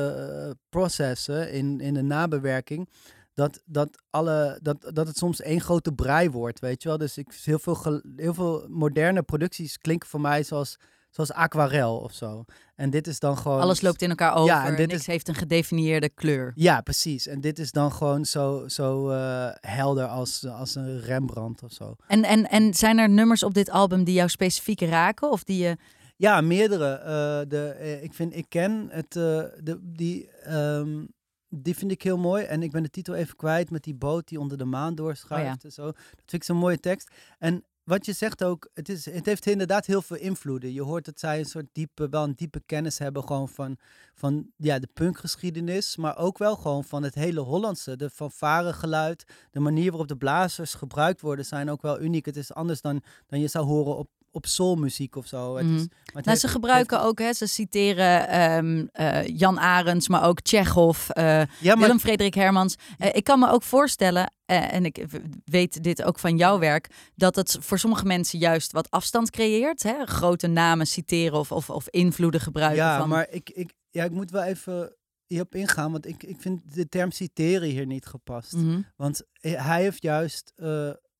processen 0.69 1.51
in, 1.51 1.79
in 1.79 1.93
de 1.93 2.03
nabewerking... 2.03 2.89
Dat, 3.33 3.61
dat, 3.65 4.03
alle, 4.09 4.59
dat, 4.61 4.91
dat 4.93 5.07
het 5.07 5.17
soms 5.17 5.41
één 5.41 5.61
grote 5.61 5.93
brei 5.93 6.29
wordt, 6.29 6.59
weet 6.59 6.83
je 6.83 6.89
wel. 6.89 6.97
Dus 6.97 7.17
ik, 7.17 7.33
heel, 7.43 7.59
veel, 7.59 8.01
heel 8.15 8.33
veel 8.33 8.65
moderne 8.69 9.23
producties 9.23 9.77
klinken 9.77 10.09
voor 10.09 10.21
mij 10.21 10.43
zoals 10.43 10.77
zoals 11.11 11.31
aquarel 11.31 11.97
of 11.97 12.13
zo. 12.13 12.43
En 12.75 12.89
dit 12.89 13.07
is 13.07 13.19
dan 13.19 13.37
gewoon... 13.37 13.61
Alles 13.61 13.81
loopt 13.81 14.01
in 14.01 14.09
elkaar 14.09 14.35
over, 14.35 14.45
ja, 14.45 14.65
en 14.65 14.75
dit 14.75 14.87
niks 14.87 14.99
is... 14.99 15.05
heeft 15.05 15.27
een 15.27 15.35
gedefinieerde 15.35 16.09
kleur. 16.09 16.51
Ja, 16.55 16.81
precies. 16.81 17.27
En 17.27 17.41
dit 17.41 17.59
is 17.59 17.71
dan 17.71 17.91
gewoon 17.91 18.25
zo, 18.25 18.67
zo 18.67 19.11
uh, 19.11 19.47
helder 19.59 20.05
als, 20.05 20.45
als 20.47 20.75
een 20.75 20.99
Rembrandt 20.99 21.63
of 21.63 21.71
zo. 21.71 21.95
En, 22.07 22.23
en, 22.23 22.49
en 22.49 22.73
zijn 22.73 22.97
er 22.97 23.09
nummers 23.09 23.43
op 23.43 23.53
dit 23.53 23.69
album 23.69 24.03
die 24.03 24.13
jou 24.13 24.29
specifiek 24.29 24.81
raken? 24.81 25.31
Of 25.31 25.43
die 25.43 25.63
je... 25.63 25.77
Ja, 26.15 26.41
meerdere. 26.41 26.99
Uh, 26.99 27.49
de, 27.49 27.77
uh, 27.79 28.03
ik 28.03 28.13
vind, 28.13 28.35
ik 28.35 28.45
ken 28.49 28.87
het, 28.91 29.11
de, 29.11 29.79
die... 29.81 30.29
Um, 30.49 31.07
die 31.53 31.75
vind 31.75 31.91
ik 31.91 32.01
heel 32.01 32.17
mooi. 32.17 32.43
En 32.43 32.63
ik 32.63 32.71
ben 32.71 32.83
de 32.83 32.89
titel 32.89 33.15
even 33.15 33.35
kwijt 33.35 33.69
met 33.69 33.83
die 33.83 33.95
boot 33.95 34.27
die 34.27 34.39
onder 34.39 34.57
de 34.57 34.65
maan 34.65 34.95
doorschuift. 34.95 35.45
Oh 35.45 35.53
ja. 35.53 35.57
en 35.61 35.71
zo. 35.71 35.85
Dat 35.85 35.95
vind 36.15 36.33
ik 36.33 36.43
zo'n 36.43 36.57
mooie 36.57 36.79
tekst. 36.79 37.11
En 37.39 37.63
wat 37.83 38.05
je 38.05 38.13
zegt 38.13 38.43
ook, 38.43 38.69
het, 38.73 38.89
is, 38.89 39.05
het 39.05 39.25
heeft 39.25 39.45
inderdaad 39.45 39.85
heel 39.85 40.01
veel 40.01 40.17
invloeden. 40.17 40.73
Je 40.73 40.81
hoort 40.81 41.05
dat 41.05 41.19
zij 41.19 41.39
een 41.39 41.45
soort 41.45 41.67
diepe, 41.71 42.09
wel 42.09 42.23
een 42.23 42.35
diepe 42.35 42.61
kennis 42.65 42.97
hebben 42.97 43.23
gewoon 43.23 43.49
van, 43.49 43.77
van 44.13 44.51
ja, 44.55 44.79
de 44.79 44.89
punkgeschiedenis, 44.93 45.95
maar 45.95 46.17
ook 46.17 46.37
wel 46.37 46.55
gewoon 46.55 46.83
van 46.83 47.03
het 47.03 47.15
hele 47.15 47.39
Hollandse. 47.39 47.95
De 47.95 48.09
fanfaregeluid, 48.09 49.23
de 49.51 49.59
manier 49.59 49.89
waarop 49.89 50.07
de 50.07 50.17
blazers 50.17 50.73
gebruikt 50.73 51.21
worden, 51.21 51.45
zijn 51.45 51.69
ook 51.69 51.81
wel 51.81 52.01
uniek. 52.01 52.25
Het 52.25 52.37
is 52.37 52.53
anders 52.53 52.81
dan, 52.81 53.01
dan 53.27 53.39
je 53.39 53.47
zou 53.47 53.65
horen 53.65 53.97
op 53.97 54.09
op 54.31 54.45
soulmuziek 54.45 55.15
of 55.15 55.27
zo. 55.27 55.55
Het 55.55 55.65
is, 55.65 55.71
mm. 55.71 55.77
maar 55.77 56.13
het 56.13 56.25
nou, 56.25 56.37
ze 56.37 56.47
gebruiken 56.47 56.97
heeft... 56.97 57.09
ook, 57.09 57.19
hè, 57.19 57.33
ze 57.33 57.45
citeren 57.45 58.41
um, 58.41 58.89
uh, 58.93 59.27
Jan 59.27 59.59
Arends, 59.59 60.07
maar 60.07 60.23
ook 60.23 60.41
Tsjechov, 60.41 61.09
uh, 61.09 61.23
ja, 61.23 61.45
maar... 61.61 61.77
Willem 61.77 61.99
Frederik 61.99 62.33
Hermans. 62.33 62.75
Uh, 62.99 63.07
ik 63.11 63.23
kan 63.23 63.39
me 63.39 63.49
ook 63.49 63.63
voorstellen, 63.63 64.33
en 64.45 64.85
ik 64.85 65.05
weet 65.45 65.83
dit 65.83 66.03
ook 66.03 66.19
van 66.19 66.37
jouw 66.37 66.59
werk, 66.59 67.11
dat 67.15 67.35
het 67.35 67.57
voor 67.59 67.79
sommige 67.79 68.05
mensen 68.05 68.39
juist 68.39 68.71
wat 68.71 68.89
afstand 68.89 69.29
creëert. 69.29 69.83
Hè? 69.83 70.05
Grote 70.05 70.47
namen 70.47 70.87
citeren 70.87 71.39
of, 71.39 71.51
of, 71.51 71.69
of 71.69 71.89
invloeden 71.89 72.41
gebruiken. 72.41 72.83
Ja, 72.83 72.97
van... 72.97 73.09
maar 73.09 73.27
ik, 73.29 73.49
ik, 73.49 73.73
ja, 73.89 74.03
ik 74.03 74.11
moet 74.11 74.31
wel 74.31 74.43
even 74.43 74.95
hierop 75.27 75.55
ingaan, 75.55 75.91
want 75.91 76.07
ik, 76.07 76.23
ik 76.23 76.37
vind 76.39 76.73
de 76.73 76.89
term 76.89 77.11
citeren 77.11 77.67
hier 77.67 77.85
niet 77.85 78.05
gepast. 78.05 78.53
Mm 78.53 78.69
-hmm. 78.69 78.85
Want 78.95 79.23
hij 79.39 79.81
heeft 79.81 80.01
juist 80.01 80.53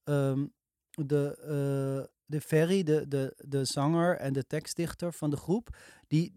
um, 0.04 0.54
de 0.90 2.10
de 2.32 2.42
Ferry, 2.42 2.84
de, 2.84 3.08
de, 3.08 3.34
de 3.38 3.66
zanger 3.66 4.18
en 4.18 4.34
de 4.34 4.48
tekstdichter 4.48 5.14
van 5.14 5.30
de 5.30 5.38
groep, 5.38 5.78
die, 6.08 6.34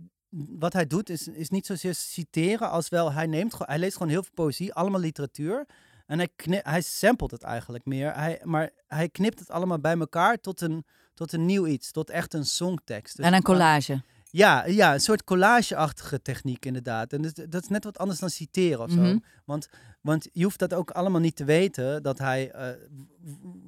wat 0.58 0.72
hij 0.72 0.86
doet 0.86 1.10
is, 1.10 1.28
is 1.28 1.48
niet 1.48 1.66
zozeer 1.66 1.94
citeren 1.94 2.70
als 2.70 2.88
wel, 2.88 3.12
hij, 3.12 3.26
neemt, 3.26 3.54
hij 3.58 3.78
leest 3.78 3.96
gewoon 3.96 4.08
heel 4.08 4.22
veel 4.22 4.34
poëzie, 4.34 4.74
allemaal 4.74 5.00
literatuur. 5.00 5.66
En 6.06 6.18
hij, 6.18 6.28
knip, 6.36 6.64
hij 6.64 6.80
samplet 6.80 7.30
het 7.30 7.42
eigenlijk 7.42 7.84
meer. 7.84 8.14
Hij, 8.14 8.40
maar 8.42 8.70
hij 8.86 9.08
knipt 9.08 9.38
het 9.38 9.50
allemaal 9.50 9.78
bij 9.78 9.98
elkaar 9.98 10.40
tot 10.40 10.60
een, 10.60 10.84
tot 11.14 11.32
een 11.32 11.46
nieuw 11.46 11.66
iets, 11.66 11.90
tot 11.90 12.10
echt 12.10 12.34
een 12.34 12.44
songtekst. 12.44 13.16
Dus 13.16 13.26
en 13.26 13.34
een 13.34 13.42
collage. 13.42 14.02
Ja, 14.30 14.66
ja, 14.66 14.94
een 14.94 15.00
soort 15.00 15.24
collage-achtige 15.24 16.22
techniek 16.22 16.66
inderdaad. 16.66 17.12
En 17.12 17.22
dat, 17.22 17.34
dat, 17.48 17.62
is 17.62 17.68
net 17.68 17.84
wat 17.84 17.98
anders 17.98 18.18
dan 18.18 18.30
citeren 18.30 18.80
of 18.80 18.90
zo. 18.90 18.96
Mm 18.96 19.04
-hmm. 19.04 19.24
Want, 19.44 19.68
want 20.00 20.28
je 20.32 20.44
hoeft 20.44 20.58
dat 20.58 20.74
ook 20.74 20.90
allemaal 20.90 21.20
niet 21.20 21.36
te 21.36 21.44
weten, 21.44 22.02
dat 22.02 22.18
hij, 22.18 22.54
uh, 22.54 22.68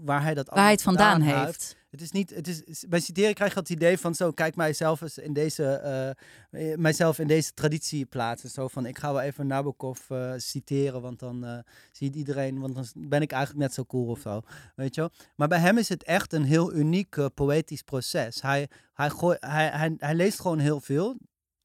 waar 0.04 0.22
hij 0.22 0.34
dat 0.34 0.48
waar 0.48 0.62
hij 0.62 0.70
het 0.70 0.82
vandaan, 0.82 1.20
vandaan 1.20 1.36
heeft. 1.36 1.46
heeft. 1.46 1.76
Het 1.90 2.00
is 2.00 2.10
niet, 2.10 2.30
het 2.30 2.48
is, 2.48 2.84
bij 2.88 3.00
citeren 3.00 3.34
krijg 3.34 3.52
je 3.52 3.58
het 3.58 3.70
idee 3.70 3.98
van 3.98 4.14
zo, 4.14 4.30
kijk 4.30 4.56
mijzelf 4.56 5.00
eens 5.00 5.18
in 5.18 5.32
deze, 5.32 6.14
uh, 6.50 6.76
mijzelf 6.76 7.18
in 7.18 7.26
deze 7.26 7.54
traditie 7.54 8.06
plaatsen. 8.06 8.50
Zo 8.50 8.68
van, 8.68 8.86
ik 8.86 8.98
ga 8.98 9.12
wel 9.12 9.20
even 9.22 9.46
Nabokov 9.46 10.10
uh, 10.10 10.32
citeren, 10.36 11.00
want 11.00 11.18
dan 11.18 11.64
ziet 11.92 12.16
iedereen, 12.16 12.60
want 12.60 12.74
dan 12.74 12.86
ben 12.94 13.20
ik 13.20 13.32
eigenlijk 13.32 13.62
net 13.66 13.74
zo 13.74 13.84
cool 13.84 14.06
of 14.06 14.20
zo. 14.20 14.40
Weet 14.74 14.94
je 14.94 15.00
wel? 15.00 15.10
Maar 15.36 15.48
bij 15.48 15.58
hem 15.60 15.78
is 15.78 15.88
het 15.88 16.02
echt 16.02 16.32
een 16.32 16.44
heel 16.44 16.72
uniek 16.72 17.34
poëtisch 17.34 17.82
proces. 17.82 18.42
Hij, 18.42 18.68
hij, 18.94 19.10
gooi, 19.10 19.36
hij, 19.40 19.68
hij, 19.68 19.94
hij 19.98 20.14
leest 20.14 20.40
gewoon 20.40 20.58
heel 20.58 20.80
veel 20.80 21.16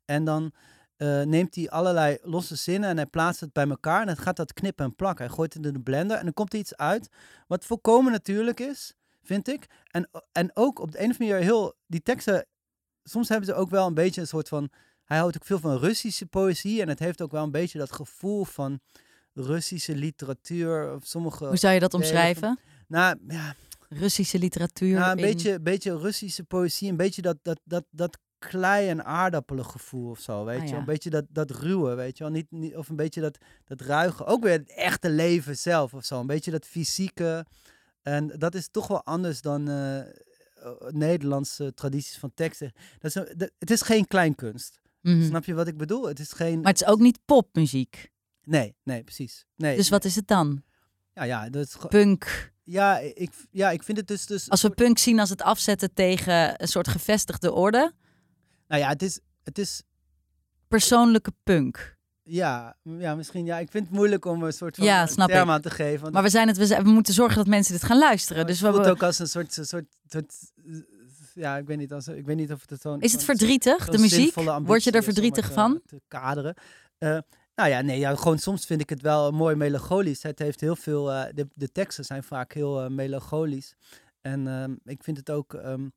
en 0.05 0.23
dan... 0.23 0.53
Uh, 1.01 1.21
neemt 1.21 1.55
hij 1.55 1.69
allerlei 1.69 2.17
losse 2.21 2.55
zinnen 2.55 2.89
en 2.89 2.95
hij 2.95 3.05
plaatst 3.05 3.41
het 3.41 3.53
bij 3.53 3.67
elkaar 3.67 4.01
en 4.01 4.07
het 4.07 4.19
gaat 4.19 4.35
dat 4.35 4.53
knippen 4.53 4.85
en 4.85 4.95
plakken. 4.95 5.25
Hij 5.25 5.35
gooit 5.35 5.53
het 5.53 5.65
in 5.65 5.73
de 5.73 5.79
blender 5.79 6.17
en 6.17 6.23
dan 6.23 6.33
komt 6.33 6.53
er 6.53 6.59
iets 6.59 6.75
uit 6.75 7.09
wat 7.47 7.65
volkomen 7.65 8.11
natuurlijk 8.11 8.59
is 8.59 8.95
vind 9.23 9.47
ik. 9.47 9.65
En, 9.91 10.09
en 10.31 10.51
ook 10.53 10.79
op 10.79 10.91
de 10.91 10.97
een 10.97 11.09
of 11.09 11.19
andere 11.19 11.29
manier 11.29 11.47
heel, 11.47 11.73
die 11.87 12.01
teksten, 12.01 12.45
soms 13.03 13.29
hebben 13.29 13.47
ze 13.47 13.53
ook 13.53 13.69
wel 13.69 13.87
een 13.87 13.93
beetje 13.93 14.21
een 14.21 14.27
soort 14.27 14.47
van, 14.47 14.69
hij 15.03 15.17
houdt 15.17 15.35
ook 15.35 15.45
veel 15.45 15.59
van 15.59 15.77
Russische 15.77 16.25
poëzie 16.25 16.81
en 16.81 16.89
het 16.89 16.99
heeft 16.99 17.21
ook 17.21 17.31
wel 17.31 17.43
een 17.43 17.51
beetje 17.51 17.77
dat 17.77 17.91
gevoel 17.91 18.43
van 18.43 18.79
Russische 19.33 19.95
literatuur. 19.95 20.93
Of 20.93 21.05
sommige 21.05 21.45
Hoe 21.45 21.57
zou 21.57 21.73
je 21.73 21.79
dat 21.79 21.93
omschrijven? 21.93 22.41
Van, 22.41 22.57
nou, 22.87 23.17
ja. 23.27 23.55
Russische 23.89 24.39
literatuur. 24.39 24.99
Nou, 24.99 25.11
een 25.11 25.17
in... 25.17 25.23
beetje, 25.23 25.59
beetje 25.59 25.97
Russische 25.97 26.43
poëzie, 26.43 26.89
een 26.89 26.97
beetje 26.97 27.21
dat, 27.21 27.37
dat, 27.41 27.59
dat, 27.63 27.85
dat 27.89 28.17
klei- 28.49 28.89
en 28.89 29.05
aardappelen 29.05 29.65
gevoel 29.65 30.09
of 30.09 30.19
zo, 30.19 30.45
weet 30.45 30.59
ah, 30.59 30.65
je 30.65 30.71
ja. 30.71 30.77
Een 30.77 30.85
beetje 30.85 31.09
dat, 31.09 31.25
dat 31.29 31.51
ruwe, 31.51 31.95
weet 31.95 32.17
je 32.17 32.23
wel. 32.23 32.33
Niet, 32.33 32.51
niet, 32.51 32.75
of 32.75 32.89
een 32.89 32.95
beetje 32.95 33.21
dat, 33.21 33.37
dat 33.65 33.81
ruige, 33.81 34.25
ook 34.25 34.43
weer 34.43 34.51
het 34.51 34.69
echte 34.69 35.09
leven 35.09 35.57
zelf 35.57 35.93
of 35.93 36.05
zo. 36.05 36.19
Een 36.19 36.27
beetje 36.27 36.51
dat 36.51 36.65
fysieke, 36.65 37.45
en 38.01 38.27
dat 38.37 38.55
is 38.55 38.67
toch 38.71 38.87
wel 38.87 39.03
anders 39.03 39.41
dan 39.41 39.69
uh, 39.69 39.99
Nederlandse 40.89 41.73
tradities 41.73 42.17
van 42.17 42.31
teksten. 42.33 42.71
Dat 42.99 43.15
is 43.15 43.15
een, 43.15 43.37
dat, 43.37 43.51
het 43.59 43.71
is 43.71 43.81
geen 43.81 44.07
kleinkunst. 44.07 44.79
Mm 45.01 45.13
-hmm. 45.13 45.25
Snap 45.25 45.45
je 45.45 45.53
wat 45.53 45.67
ik 45.67 45.77
bedoel? 45.77 46.07
Het 46.07 46.19
is 46.19 46.31
geen... 46.31 46.61
Maar 46.61 46.71
het 46.71 46.81
is 46.81 46.87
ook 46.87 46.99
niet 46.99 47.19
popmuziek. 47.25 48.11
Nee, 48.43 48.75
nee, 48.83 49.03
precies. 49.03 49.45
Nee, 49.55 49.75
dus 49.75 49.89
wat 49.89 50.05
is 50.05 50.15
het 50.15 50.27
dan? 50.27 50.63
Ja, 51.13 51.23
ja, 51.23 51.49
dat 51.49 51.65
is 51.65 51.75
punk. 51.89 52.51
Ja, 52.63 52.97
ik, 52.97 53.31
ja, 53.51 53.71
ik 53.71 53.83
vind 53.83 53.97
het 53.97 54.07
dus, 54.07 54.25
dus. 54.25 54.49
Als 54.49 54.61
we 54.61 54.69
punk 54.69 54.97
zien 54.97 55.19
als 55.19 55.29
het 55.29 55.41
afzetten 55.41 55.93
tegen 55.93 56.61
een 56.61 56.67
soort 56.67 56.87
gevestigde 56.87 57.51
orde. 57.51 57.93
Nou 58.71 58.83
ja, 58.83 58.89
het 58.89 59.01
is, 59.01 59.19
het 59.43 59.57
is. 59.57 59.83
Persoonlijke 60.67 61.31
punk. 61.43 61.97
Ja, 62.23 62.75
ja, 62.83 63.15
misschien. 63.15 63.45
Ja, 63.45 63.57
ik 63.59 63.71
vind 63.71 63.87
het 63.87 63.95
moeilijk 63.95 64.25
om 64.25 64.43
een 64.43 64.53
soort 64.53 64.75
van 64.75 64.85
ja, 64.85 65.05
term 65.05 65.49
aan 65.49 65.61
te 65.61 65.69
geven. 65.69 66.01
Want 66.01 66.13
maar 66.13 66.23
we, 66.23 66.29
zijn 66.29 66.47
het, 66.47 66.57
we, 66.57 66.65
zijn, 66.65 66.83
we 66.83 66.89
moeten 66.89 67.13
zorgen 67.13 67.37
dat 67.37 67.47
mensen 67.47 67.73
dit 67.73 67.83
gaan 67.83 67.97
luisteren. 67.97 68.47
Dus 68.47 68.59
het 68.59 68.73
voelt 68.73 68.87
ook 68.87 69.03
als 69.03 69.19
een 69.19 69.27
soort, 69.27 69.53
soort, 69.53 69.85
soort, 70.07 70.33
ja, 71.33 71.57
ik 71.57 71.67
weet 71.67 71.77
niet, 71.77 71.93
als, 71.93 72.07
ik 72.07 72.25
weet 72.25 72.35
niet 72.35 72.51
of 72.51 72.69
het 72.69 72.81
zo'n... 72.81 73.01
Is 73.01 73.11
het 73.11 73.23
verdrietig, 73.23 73.89
de 73.89 73.97
muziek? 73.97 74.33
Word 74.63 74.83
je 74.83 74.91
er 74.91 75.03
verdrietig 75.03 75.51
van? 75.51 75.81
Te 75.85 76.01
kaderen. 76.07 76.55
Uh, 76.99 77.17
nou 77.55 77.69
ja, 77.69 77.81
nee, 77.81 77.99
ja, 77.99 78.15
gewoon 78.15 78.39
soms 78.39 78.65
vind 78.65 78.81
ik 78.81 78.89
het 78.89 79.01
wel 79.01 79.31
mooi 79.31 79.55
melancholisch. 79.55 80.23
Het 80.23 80.39
heeft 80.39 80.61
heel 80.61 80.75
veel, 80.75 81.11
uh, 81.11 81.23
de, 81.33 81.47
de 81.53 81.71
teksten 81.71 82.05
zijn 82.05 82.23
vaak 82.23 82.53
heel 82.53 82.83
uh, 82.83 82.89
melancholisch. 82.89 83.75
En 84.21 84.47
um, 84.47 84.79
ik 84.83 85.03
vind 85.03 85.17
het 85.17 85.31
ook, 85.31 85.53
um, 85.53 85.93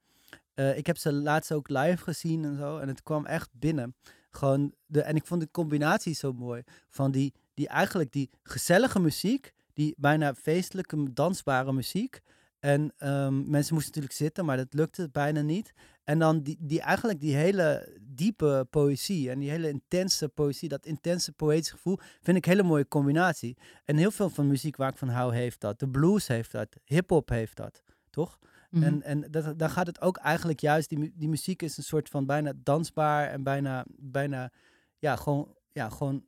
ik 0.54 0.86
heb 0.86 0.96
ze 0.96 1.12
laatst 1.12 1.52
ook 1.52 1.68
live 1.68 2.02
gezien 2.02 2.44
en 2.44 2.56
zo. 2.56 2.78
En 2.78 2.88
het 2.88 3.02
kwam 3.02 3.26
echt 3.26 3.48
binnen. 3.52 3.94
Gewoon 4.30 4.74
de, 4.86 5.02
en 5.02 5.16
ik 5.16 5.26
vond 5.26 5.40
de 5.40 5.50
combinatie 5.50 6.14
zo 6.14 6.32
mooi. 6.32 6.62
Van 6.88 7.10
die, 7.10 7.34
die 7.54 7.68
eigenlijk 7.68 8.12
die 8.12 8.30
gezellige 8.42 9.00
muziek, 9.00 9.52
die 9.72 9.94
bijna 9.96 10.34
feestelijke, 10.34 11.12
dansbare 11.12 11.72
muziek. 11.72 12.20
En 12.58 12.80
um, 12.80 13.50
mensen 13.50 13.74
moesten 13.74 13.92
natuurlijk 13.92 14.12
zitten, 14.14 14.44
maar 14.44 14.56
dat 14.56 14.74
lukte 14.74 15.08
bijna 15.12 15.40
niet. 15.40 15.72
En 16.04 16.18
dan 16.18 16.42
die, 16.42 16.56
die 16.60 16.80
eigenlijk 16.80 17.20
die 17.20 17.34
hele 17.34 17.98
diepe 18.00 18.66
poëzie 18.70 19.30
en 19.30 19.38
die 19.38 19.50
hele 19.50 19.68
intense 19.68 20.28
poëzie, 20.28 20.68
dat 20.68 20.86
intense 20.86 21.32
poëtische 21.32 21.74
gevoel, 21.74 21.98
vind 22.22 22.36
ik 22.36 22.46
een 22.46 22.52
hele 22.52 22.62
mooie 22.62 22.88
combinatie. 22.88 23.56
En 23.84 23.96
heel 23.96 24.10
veel 24.10 24.30
van 24.30 24.46
muziek 24.46 24.76
waar 24.76 24.90
ik 24.90 24.98
van 24.98 25.08
hou 25.08 25.34
heeft 25.34 25.60
dat. 25.60 25.78
De 25.78 25.88
blues 25.88 26.26
heeft 26.26 26.52
dat, 26.52 26.76
hip-hop 26.84 27.28
heeft 27.28 27.56
dat, 27.56 27.82
toch? 28.10 28.38
Mm 28.74 28.82
-hmm. 28.82 29.02
En, 29.02 29.02
en 29.02 29.30
dat, 29.30 29.58
dan 29.58 29.70
gaat 29.70 29.86
het 29.86 30.00
ook 30.00 30.16
eigenlijk 30.16 30.60
juist, 30.60 30.88
die, 30.88 31.12
die 31.16 31.28
muziek 31.28 31.62
is 31.62 31.76
een 31.76 31.82
soort 31.82 32.08
van 32.08 32.26
bijna 32.26 32.52
dansbaar 32.62 33.28
en 33.28 33.42
bijna, 33.42 33.84
bijna 33.88 34.50
ja, 34.98 35.16
gewoon, 35.16 35.54
ja, 35.72 35.88
gewoon 35.88 36.24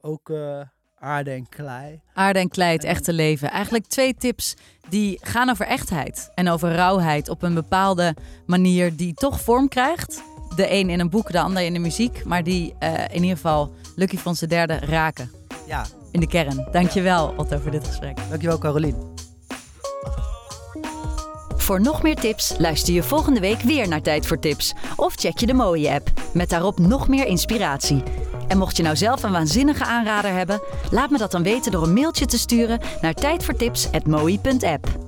ook 0.00 0.28
uh, 0.28 0.60
aarde 0.94 1.30
en 1.30 1.48
klei. 1.48 2.00
Aarde 2.14 2.38
en 2.38 2.48
klei, 2.48 2.72
het 2.72 2.84
en, 2.84 2.90
echte 2.90 3.12
leven. 3.12 3.50
Eigenlijk 3.50 3.86
twee 3.86 4.14
tips 4.14 4.54
die 4.88 5.18
gaan 5.22 5.50
over 5.50 5.66
echtheid 5.66 6.30
en 6.34 6.48
over 6.48 6.74
rauwheid 6.74 7.28
op 7.28 7.42
een 7.42 7.54
bepaalde 7.54 8.16
manier 8.46 8.96
die 8.96 9.14
toch 9.14 9.40
vorm 9.40 9.68
krijgt 9.68 10.22
de 10.56 10.72
een 10.72 10.90
in 10.90 11.00
een 11.00 11.10
boek, 11.10 11.32
de 11.32 11.40
ander 11.40 11.62
in 11.62 11.72
de 11.72 11.78
muziek. 11.78 12.24
Maar 12.24 12.44
die 12.44 12.74
eh, 12.78 13.04
in 13.04 13.22
ieder 13.22 13.36
geval 13.36 13.74
Lucky 13.96 14.16
Fons 14.16 14.40
de 14.40 14.46
derde 14.46 14.78
raken. 14.78 15.30
Ja. 15.66 15.86
In 16.10 16.20
de 16.20 16.26
kern. 16.26 16.68
Dankjewel 16.72 17.34
Otto 17.36 17.58
voor 17.58 17.70
dit 17.70 17.86
gesprek. 17.86 18.16
Dankjewel 18.28 18.58
Carolien. 18.58 19.15
Voor 21.66 21.80
nog 21.80 22.02
meer 22.02 22.14
tips 22.14 22.54
luister 22.58 22.94
je 22.94 23.02
volgende 23.02 23.40
week 23.40 23.60
weer 23.60 23.88
naar 23.88 24.02
Tijd 24.02 24.26
voor 24.26 24.38
Tips. 24.38 24.74
Of 24.96 25.14
check 25.14 25.38
je 25.38 25.46
de 25.46 25.54
mooie 25.54 25.90
app, 25.90 26.10
met 26.32 26.50
daarop 26.50 26.78
nog 26.78 27.08
meer 27.08 27.26
inspiratie. 27.26 28.02
En 28.48 28.58
mocht 28.58 28.76
je 28.76 28.82
nou 28.82 28.96
zelf 28.96 29.22
een 29.22 29.32
waanzinnige 29.32 29.84
aanrader 29.84 30.32
hebben, 30.32 30.60
laat 30.90 31.10
me 31.10 31.18
dat 31.18 31.30
dan 31.30 31.42
weten 31.42 31.72
door 31.72 31.82
een 31.82 31.92
mailtje 31.92 32.26
te 32.26 32.38
sturen 32.38 32.80
naar 33.00 33.14
tijdvoortips.mooi.app. 33.14 35.05